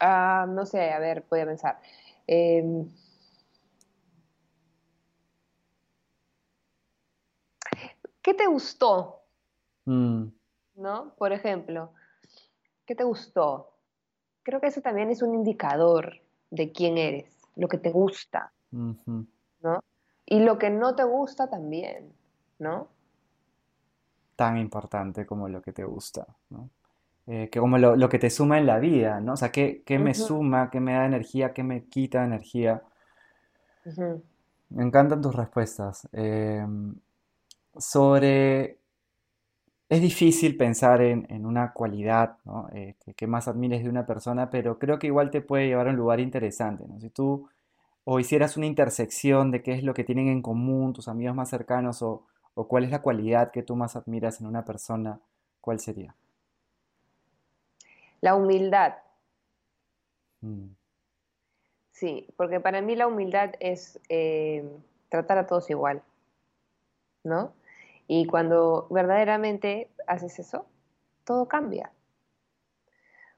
[0.00, 1.78] Ah, no sé, a ver, voy a pensar.
[2.26, 2.88] Em,
[8.22, 9.20] ¿qué te gustó?
[9.86, 10.28] Mm,
[10.76, 11.14] ¿No?
[11.16, 11.92] Por ejemplo,
[12.86, 13.72] ¿qué te gustó?
[14.42, 18.52] Creo que eso también es un indicador de quién eres, lo que te gusta.
[19.62, 19.80] ¿No?
[20.26, 22.12] Y lo que no te gusta también,
[22.58, 22.88] ¿no?
[24.36, 26.70] Tan importante como lo que te gusta, ¿no?
[27.26, 29.34] Eh, que como lo, lo que te suma en la vida, ¿no?
[29.34, 32.82] O sea, ¿qué, qué me suma, qué me da energía, qué me quita energía?
[34.70, 36.08] Me encantan tus respuestas.
[36.12, 36.94] Em,
[37.78, 38.78] sobre...
[39.90, 42.68] Es difícil pensar en, en una cualidad, ¿no?
[42.72, 45.88] Eh, que, que más admires de una persona, pero creo que igual te puede llevar
[45.88, 46.98] a un lugar interesante, ¿no?
[47.00, 47.48] Si tú
[48.04, 51.50] o hicieras una intersección de qué es lo que tienen en común tus amigos más
[51.50, 52.24] cercanos o,
[52.54, 55.20] o cuál es la cualidad que tú más admiras en una persona,
[55.60, 56.14] ¿cuál sería?
[58.20, 58.94] La humildad.
[60.40, 60.68] Mm.
[61.92, 64.64] Sí, porque para mí la humildad es eh,
[65.10, 66.02] tratar a todos igual,
[67.24, 67.52] ¿no?
[68.06, 70.66] Y cuando verdaderamente haces eso,
[71.24, 71.92] todo cambia.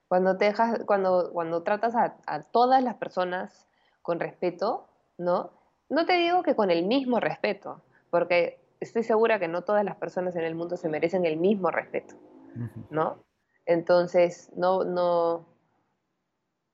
[0.09, 3.67] Cuando, te dejas, cuando, cuando tratas a, a todas las personas
[4.03, 4.89] con respeto,
[5.19, 5.51] ¿no?
[5.89, 9.97] No te digo que con el mismo respeto, porque estoy segura que no todas las
[9.97, 12.15] personas en el mundo se merecen el mismo respeto,
[12.91, 13.25] ¿no?
[13.65, 15.47] Entonces, no, no,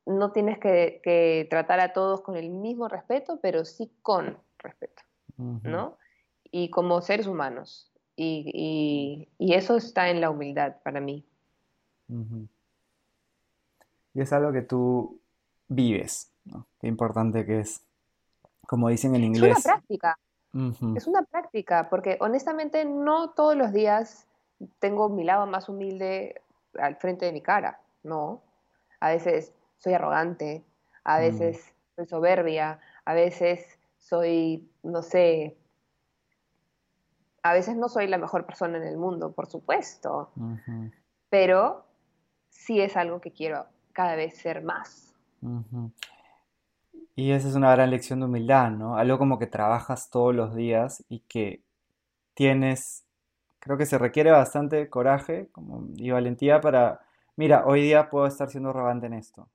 [0.07, 5.03] no tienes que, tratar a todos con el mismo respeto, pero sí con respeto,
[5.37, 5.99] ¿no?
[6.51, 7.93] Y como seres humanos.
[8.17, 11.25] Y, eso está en la humildad para mí.
[14.15, 15.21] Y es algo que tú
[15.69, 16.67] vives, ¿no?
[16.81, 17.83] Qué importante que es.
[18.67, 19.59] Como dicen en inglés.
[19.59, 20.19] Es una práctica.
[20.97, 24.27] Es una práctica, porque honestamente no todos los días
[24.79, 26.43] tengo mi lado más humilde
[26.79, 28.43] al frente de mi cara, no.
[29.01, 30.65] A veces soy arrogante,
[31.05, 31.21] a mm.
[31.21, 35.57] veces soy soberbia, a veces soy, no sé,
[37.43, 40.31] a veces no soy la mejor persona en el mundo, por supuesto,
[41.31, 41.85] pero
[42.49, 45.15] sí es algo que quiero cada vez ser más.
[47.19, 48.97] Y esa es una gran lección de humildad, ¿no?
[48.97, 51.63] Algo como que trabajas todos los días y que
[52.35, 53.05] tienes,
[53.59, 55.49] creo que se requiere bastante coraje
[55.97, 57.01] y valentía para
[57.35, 59.49] mira, hoy día puedo estar siendo arrogante en esto,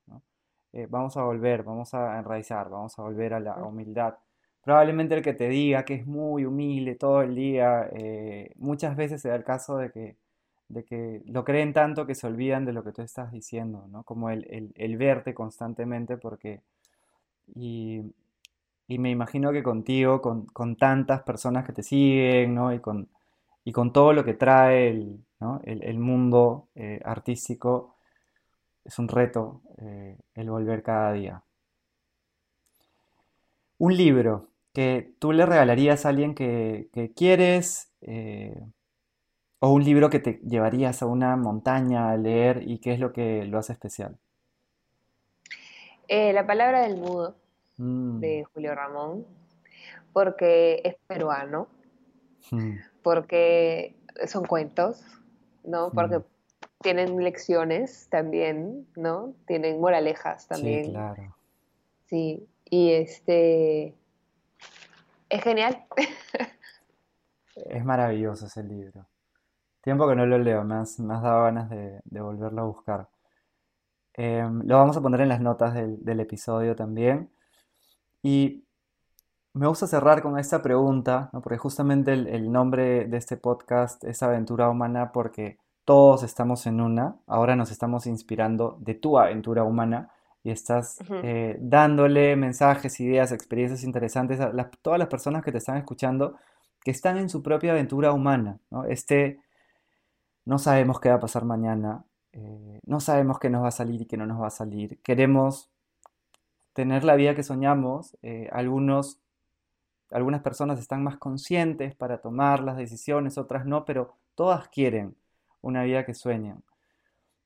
[0.74, 4.16] eh, vamos a volver, vamos a enraizar, vamos a volver a la humildad.
[4.62, 9.22] Probablemente el que te diga que es muy humilde todo el día, eh, muchas veces
[9.22, 10.18] se da el caso de que,
[10.68, 14.04] de que lo creen tanto que se olvidan de lo que tú estás diciendo, ¿no?
[14.04, 16.62] Como el, verte constantemente porque...
[17.56, 18.02] Y,
[18.88, 22.74] me imagino que contigo, con, tantas personas que te siguen, ¿no?
[22.74, 23.10] Y con,
[23.94, 25.26] todo lo que trae el,
[25.64, 27.96] el, mundo eh, artístico
[28.86, 31.44] es un reto eh, el volver cada día.
[33.78, 38.60] Un libro que tú le regalarías a alguien que, quieres eh,
[39.60, 43.14] o un libro que te llevarías a una montaña a leer y qué es lo
[43.14, 44.18] que lo hace especial.
[46.08, 47.36] La palabra del mudo
[47.78, 48.20] mm.
[48.20, 49.26] de Julio Ramón,
[50.12, 51.68] porque es peruano,
[52.52, 52.76] mm.
[53.02, 53.96] porque
[54.28, 55.04] son cuentos,
[55.64, 55.92] ¿no?
[55.92, 56.22] Porque
[56.82, 59.34] tienen lecciones también, ¿no?
[59.48, 60.86] Tienen moralejas también.
[60.86, 61.36] Sí, claro.
[62.06, 63.96] Sí, y este
[65.30, 65.86] es genial.
[67.56, 69.08] es maravilloso ese libro.
[69.82, 73.10] Tiempo que no lo leo, me has, dado ganas de, volverlo a buscar.
[74.16, 77.32] Em, lo vamos a poner en las notas del, episodio también.
[78.22, 78.64] Y
[79.54, 84.70] me gusta cerrar con esta pregunta, porque justamente el, nombre de este podcast es Aventura
[84.70, 90.10] Humana porque todos estamos en una, ahora nos estamos inspirando de tu aventura humana
[90.44, 94.52] y estás eh, dándole mensajes, ideas, experiencias interesantes a
[94.82, 96.36] todas las personas que te están escuchando
[96.84, 98.60] que están en su propia aventura humana.
[98.70, 98.86] ¿no?
[98.86, 99.40] Este,
[100.46, 102.04] no sabemos qué va a pasar mañana,
[102.34, 105.00] eh, no sabemos qué nos va a salir y qué no nos va a salir.
[105.02, 105.70] Queremos
[106.74, 108.18] tener la vida que soñamos.
[108.24, 109.20] Eh, algunos,
[110.12, 115.16] algunas personas están más conscientes para tomar las decisiones, otras no, pero todas quieren
[115.62, 116.64] una vida que sueñan.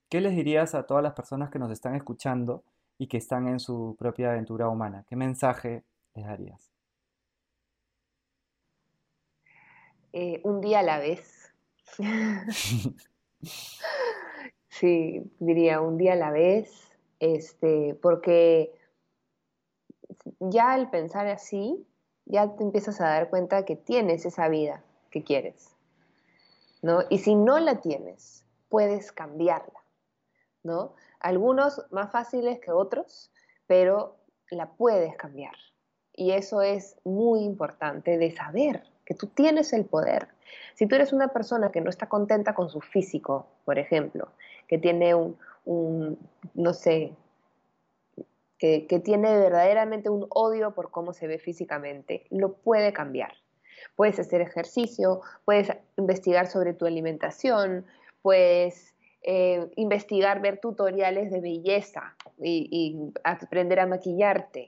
[0.10, 2.64] ¿Qué les dirías a todas las personas que nos están escuchando
[2.98, 5.04] y que están en su propia aventura humana?
[5.10, 5.84] ¿Qué mensaje
[6.16, 6.72] les darías?
[10.14, 11.54] Eh, un día a la vez.
[14.80, 18.74] sí, diría un día a la vez, este, porque
[20.40, 21.86] ya al pensar así,
[22.26, 25.76] ya te empiezas a dar cuenta que tienes esa vida que quieres.
[26.82, 27.04] ¿no?
[27.10, 29.84] Y si no la tienes, puedes cambiarla,
[30.64, 30.96] ¿no?
[31.20, 33.32] Algunos más fáciles que otros,
[33.66, 34.18] pero
[34.52, 35.56] la puedes cambiar.
[36.14, 40.28] Y eso es muy importante de saber que tú tienes el poder.
[40.76, 44.28] Si tú eres una persona que no está contenta con su físico, por ejemplo,
[44.68, 46.20] que tiene un,
[46.54, 47.14] no sé,
[48.60, 53.32] que, tiene verdaderamente un odio por cómo se ve físicamente, lo puede cambiar.
[53.96, 57.86] Puedes hacer ejercicio, puedes investigar sobre tu alimentación,
[58.22, 64.68] puedes eh, investigar, ver tutoriales de belleza y, aprender a maquillarte,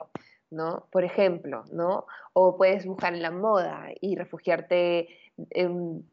[0.52, 0.88] ¿no?
[0.92, 2.06] Por ejemplo, ¿no?
[2.34, 5.10] O puedes buscar en la moda y refugiarte
[5.52, 6.06] en,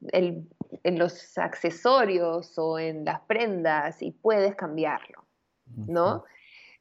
[0.84, 5.24] los accesorios o en las prendas y puedes cambiarlo,
[5.66, 6.24] ¿no?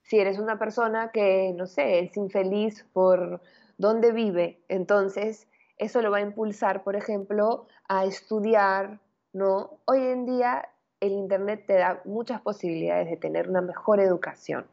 [0.04, 3.42] Si eres una persona que, no sé, es infeliz por
[3.78, 5.48] dónde vive, entonces
[5.78, 9.00] eso lo va a impulsar, por ejemplo, a estudiar,
[9.34, 9.80] ¿no?
[9.86, 14.66] Hoy en día el Internet te da muchas posibilidades de tener una mejor educación.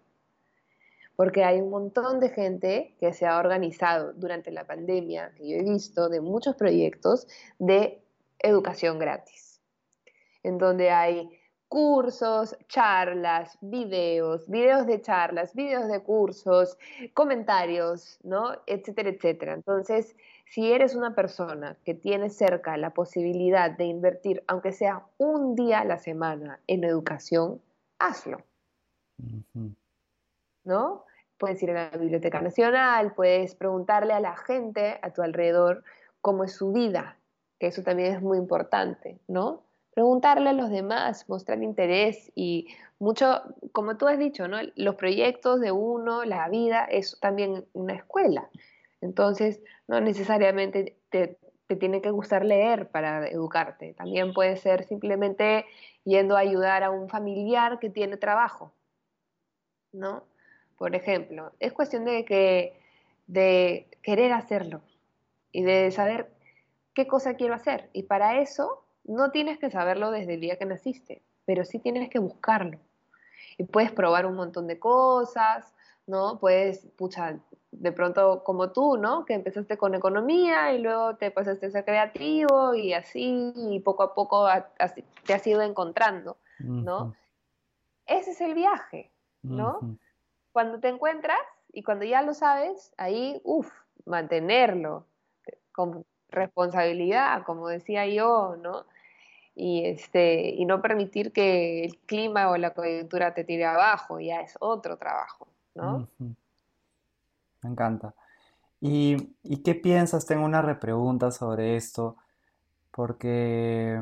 [1.16, 5.56] Porque hay un montón de gente que se ha organizado durante la pandemia, que yo
[5.56, 7.26] he visto, de muchos proyectos
[7.58, 8.02] de
[8.38, 9.60] educación gratis,
[10.42, 11.28] en donde hay
[11.72, 16.76] cursos, charlas, videos, videos de charlas, videos de cursos,
[17.14, 18.52] comentarios, ¿no?
[18.66, 19.54] Etcétera, etcétera.
[19.54, 25.54] Entonces, si eres una persona que tiene cerca la posibilidad de invertir, aunque sea un
[25.54, 27.62] día a la semana, en educación,
[27.98, 28.42] hazlo.
[30.64, 31.04] ¿No?
[31.38, 35.82] Puedes ir a la Biblioteca Nacional, puedes preguntarle a la gente a tu alrededor
[36.20, 37.18] cómo es su vida,
[37.58, 39.64] que eso también es muy importante, ¿no?
[39.94, 43.42] preguntarle a los demás, mostrar interés y mucho,
[43.72, 44.58] como tú has dicho, ¿no?
[44.74, 48.48] los proyectos de uno, la vida, es también una escuela.
[49.00, 51.38] Entonces, no necesariamente te,
[51.78, 55.64] tiene que gustar leer para educarte, también puede ser simplemente
[56.04, 58.74] yendo a ayudar a un familiar que tiene trabajo,
[59.92, 60.24] ¿no?
[60.82, 62.76] Por ejemplo, es cuestión de, que,
[63.28, 64.80] de querer hacerlo
[65.52, 66.32] y de saber
[66.92, 67.88] qué cosa quiero hacer.
[67.92, 72.10] Y para eso no tienes que saberlo desde el día que naciste, pero sí tienes
[72.10, 72.80] que buscarlo.
[73.58, 75.72] Y puedes probar un montón de cosas,
[76.08, 76.40] ¿no?
[76.40, 77.38] Puedes, pucha,
[77.70, 79.24] de pronto como tú, ¿no?
[79.24, 84.02] Que empezaste con economía y luego te pasaste a ser creativo y así, y poco
[84.02, 84.48] a poco
[85.24, 87.14] te has ido encontrando, ¿no?
[88.04, 89.12] Ese es el viaje,
[89.42, 89.78] ¿no?
[90.52, 91.40] Cuando te encuentras
[91.72, 93.70] y cuando ya lo sabes, ahí, uff,
[94.04, 95.06] mantenerlo
[95.72, 98.84] con responsabilidad, como decía yo, ¿no?
[99.54, 104.40] y, este, y no permitir que el clima o la coyuntura te tire abajo, ya
[104.40, 106.08] es otro trabajo, ¿no?
[106.18, 108.14] Me encanta.
[108.80, 110.26] ¿Y, qué piensas?
[110.26, 112.16] Tengo una repregunta sobre esto,
[112.90, 114.00] porque,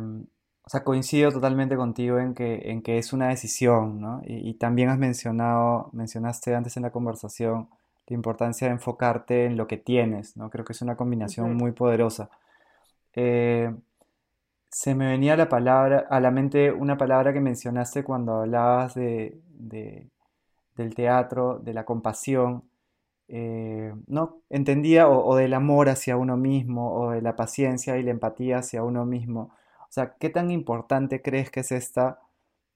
[0.62, 4.20] o sea, coincido totalmente contigo en que, en que es una decisión, ¿no?
[4.24, 7.68] Y, también has mencionado, mencionaste antes en la conversación
[8.06, 10.50] la importancia de enfocarte en lo que tienes, ¿no?
[10.50, 12.30] Creo que es una combinación muy poderosa.
[13.14, 13.72] Eh,
[14.70, 19.40] se me venía la palabra, a la mente una palabra que mencionaste cuando hablabas de,
[20.76, 22.64] del teatro, de la compasión.
[23.28, 24.42] Eh, ¿no?
[24.50, 28.82] Entendía o, del amor hacia uno mismo, o de la paciencia y la empatía hacia
[28.84, 29.52] uno mismo.
[29.90, 32.20] O sea, ¿qué tan importante crees que es esta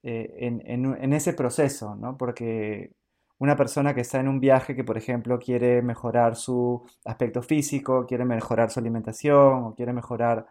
[0.03, 1.95] eh, en, ese proceso?
[1.95, 2.17] ¿no?
[2.17, 2.91] Porque
[3.39, 8.05] una persona que está en un viaje que, por ejemplo, quiere mejorar su aspecto físico,
[8.07, 10.47] quiere mejorar su alimentación o quiere mejorar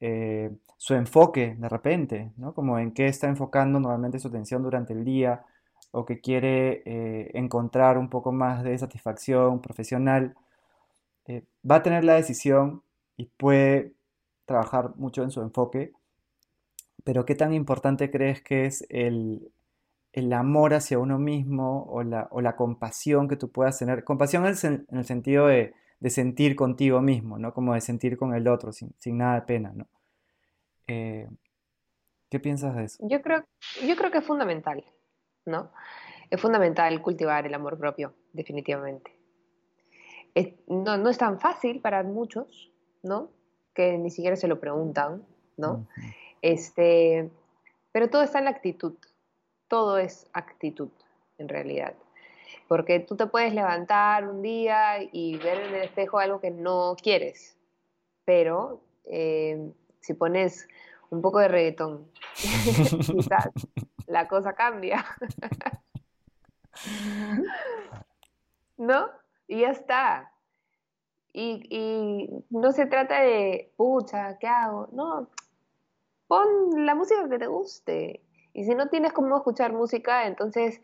[0.00, 2.54] eh, su enfoque de repente, ¿no?
[2.54, 5.44] Como en qué está enfocando normalmente su atención durante el día
[5.90, 10.36] o que quiere eh, encontrar un poco más de satisfacción profesional,
[11.68, 12.82] va a tener la decisión
[13.16, 13.96] y puede
[14.46, 15.92] trabajar mucho en su enfoque,
[17.06, 19.52] pero ¿qué tan importante crees que es el,
[20.32, 24.02] amor hacia uno mismo o la, o la, compasión que tú puedas tener?
[24.02, 25.72] Compasión en el, sentido de,
[26.08, 27.54] sentir contigo mismo, ¿no?
[27.54, 29.86] Como de sentir con el otro, sin, sin nada de pena, ¿no?
[30.88, 31.28] Eh,
[32.28, 32.98] ¿qué piensas de eso?
[33.08, 33.44] Yo creo,
[33.86, 34.84] yo creo que es fundamental,
[35.44, 35.70] ¿no?
[36.28, 39.16] Es fundamental cultivar el amor propio, definitivamente.
[40.66, 42.72] no, es tan fácil para muchos,
[43.04, 43.30] ¿no?
[43.74, 45.24] Que ni siquiera se lo preguntan,
[45.56, 45.86] ¿no?
[46.42, 47.30] Este,
[47.92, 48.94] pero todo está en la actitud.
[49.68, 50.90] Todo es actitud,
[51.38, 51.94] en realidad.
[52.68, 56.96] Porque tú te puedes levantar un día y ver en el espejo algo que no
[57.00, 57.56] quieres,
[58.24, 60.68] pero eh, si pones
[61.10, 63.50] un poco de reggaetón, quizás
[64.06, 65.04] la cosa cambia.
[68.76, 69.08] ¿No?
[69.48, 70.32] Y ya está.
[71.32, 74.88] Y, no se trata de, pucha, ¿qué hago?
[74.92, 75.28] No,
[76.26, 78.22] pon la música que te guste.
[78.52, 80.80] Y si no tienes cómo escuchar música, entonces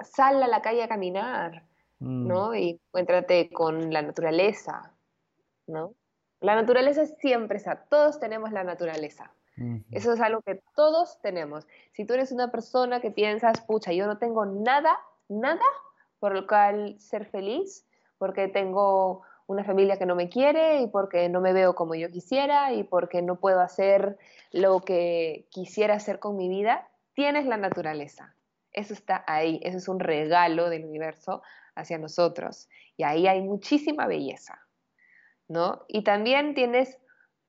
[0.00, 1.64] sal a la calle a caminar,
[1.98, 2.50] ¿no?
[2.50, 2.54] Mm.
[2.54, 4.92] Y encuéntrate con la naturaleza,
[5.66, 5.94] ¿no?
[6.40, 9.32] La naturaleza siempre está, todos tenemos la naturaleza.
[9.90, 11.66] Eso es algo que todos tenemos.
[11.92, 15.66] Si tú eres una persona que piensas, pucha, yo no tengo nada, nada
[16.18, 17.86] por lo cual ser feliz,
[18.16, 22.08] porque tengo una familia que no me quiere y porque no me veo como yo
[22.08, 24.16] quisiera y porque no puedo hacer
[24.52, 28.34] lo que quisiera hacer con mi vida, tienes la naturaleza.
[28.72, 31.42] Eso está ahí, eso es un regalo del universo
[31.74, 34.60] hacia nosotros y ahí hay muchísima belleza.
[35.48, 35.84] ¿no?
[35.88, 36.96] Y también tienes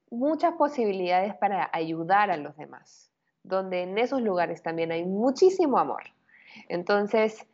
[0.09, 3.11] muchas posibilidades para ayudar a los demás,
[3.43, 6.01] donde en esos lugares también hay muchísimo amor.
[6.67, 7.45] Entonces,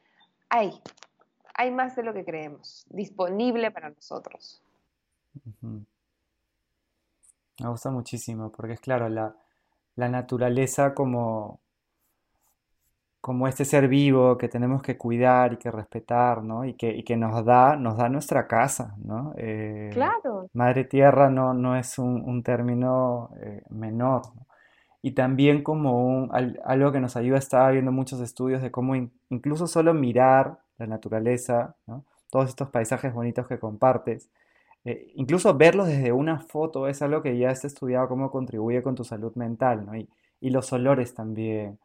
[0.48, 0.82] hay,
[1.58, 4.62] hay más de lo que creemos, disponible para nosotros.
[7.60, 9.36] Me gusta muchísimo, porque es claro, la,
[10.10, 11.62] naturaleza como,
[13.22, 16.66] como este ser vivo que tenemos que cuidar y que respetar, ¿no?
[16.66, 19.34] Y que, y que nos da, nos da nuestra casa, ¿no?
[19.38, 24.47] Eh, Claro, Madre Tierra no, no es un, un término eh, menor, ¿no?
[25.03, 28.95] Y también como un, al- algo que nos ayuda, estaba viendo muchos estudios de cómo
[28.95, 32.06] in- incluso solo mirar la naturaleza, ¿no?
[32.30, 34.30] Todos estos paisajes bonitos que compartes,
[34.86, 38.96] eh, incluso verlos desde una foto es algo que ya está estudiado cómo contribuye con
[38.96, 39.96] tu salud mental, ¿no?
[39.96, 40.10] Y,
[40.42, 41.80] y los olores también,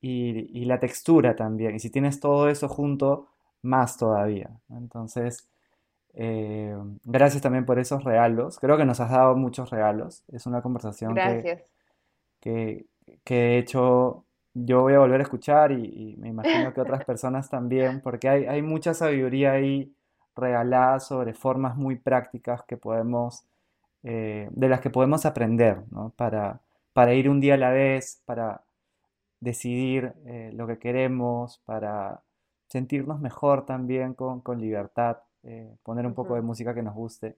[0.00, 1.74] y, y la textura también.
[1.76, 3.28] Y si tienes todo eso junto,
[3.62, 4.78] más todavía, ¿no?
[4.78, 5.48] Entonces,
[6.14, 8.58] eh, gracias también por esos regalos.
[8.58, 10.24] Creo que nos has dado muchos regalos.
[10.28, 11.64] Es una conversación que,
[12.40, 12.86] que,
[13.24, 14.24] que de hecho
[14.64, 18.28] yo voy a volver a escuchar y, y me imagino que otras personas también, porque
[18.28, 19.92] hay, hay mucha sabiduría ahí
[20.36, 23.44] regalada sobre formas muy prácticas que podemos,
[24.04, 26.10] eh, de las que podemos aprender, ¿no?
[26.16, 26.60] Para,
[26.92, 28.62] para ir un día a la vez, para
[29.40, 32.22] decidir eh, lo que queremos, para
[32.68, 37.36] sentirnos mejor también con, con libertad, eh, poner un poco de música que nos guste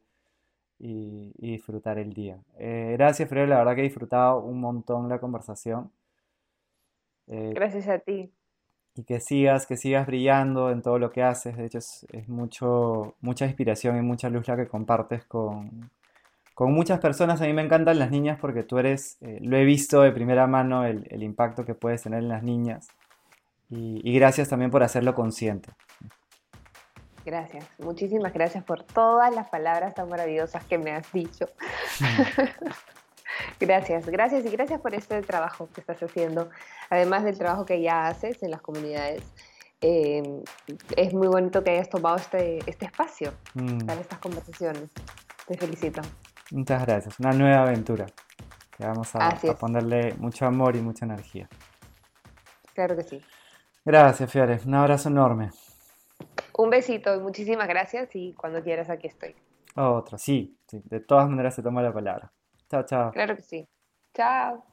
[0.79, 2.39] y, y disfrutar el día.
[2.59, 5.91] Eh, gracias, Freire, la verdad que he disfrutado un montón la conversación
[7.31, 8.33] eh, Gracias a ti.
[8.95, 11.57] y que sigas, que sigas brillando en todo lo que haces.
[11.57, 15.91] De hecho, es, es mucho, mucha inspiración y mucha luz la que compartes con,
[16.55, 17.41] con muchas personas.
[17.41, 20.47] A mí me encantan las niñas porque tú eres, eh, lo he visto de primera
[20.47, 22.89] mano, el, el impacto que puedes tener en las niñas.
[23.71, 25.71] Y, y gracias también por hacerlo consciente.
[27.25, 27.65] Gracias.
[27.79, 31.47] Muchísimas gracias por todas las palabras tan maravillosas que me has dicho.
[33.59, 36.51] Gracias, gracias y gracias por este trabajo que estás haciendo.
[36.89, 39.23] Además del trabajo que ya haces en las comunidades,
[39.81, 40.43] eh,
[40.97, 44.91] es muy bonito que hayas tomado este, este espacio Mm, para estas conversaciones.
[45.47, 46.01] Te felicito.
[46.53, 47.19] muchas gracias.
[47.19, 48.07] Una nueva aventura
[48.77, 51.49] que vamos a, ponerle mucho amor y mucha energía.
[52.75, 53.21] claro que sí.
[53.85, 54.61] Gracias, Fiore.
[54.65, 55.51] Un abrazo enorme.
[56.57, 59.35] Un besito y muchísimas gracias y cuando quieras aquí estoy.
[59.75, 60.83] Otro, sí, sí.
[60.85, 62.31] De todas maneras se toma la palabra.
[62.71, 63.13] Chao, chao.
[63.13, 63.69] Claro que sí.
[64.15, 64.65] Chao.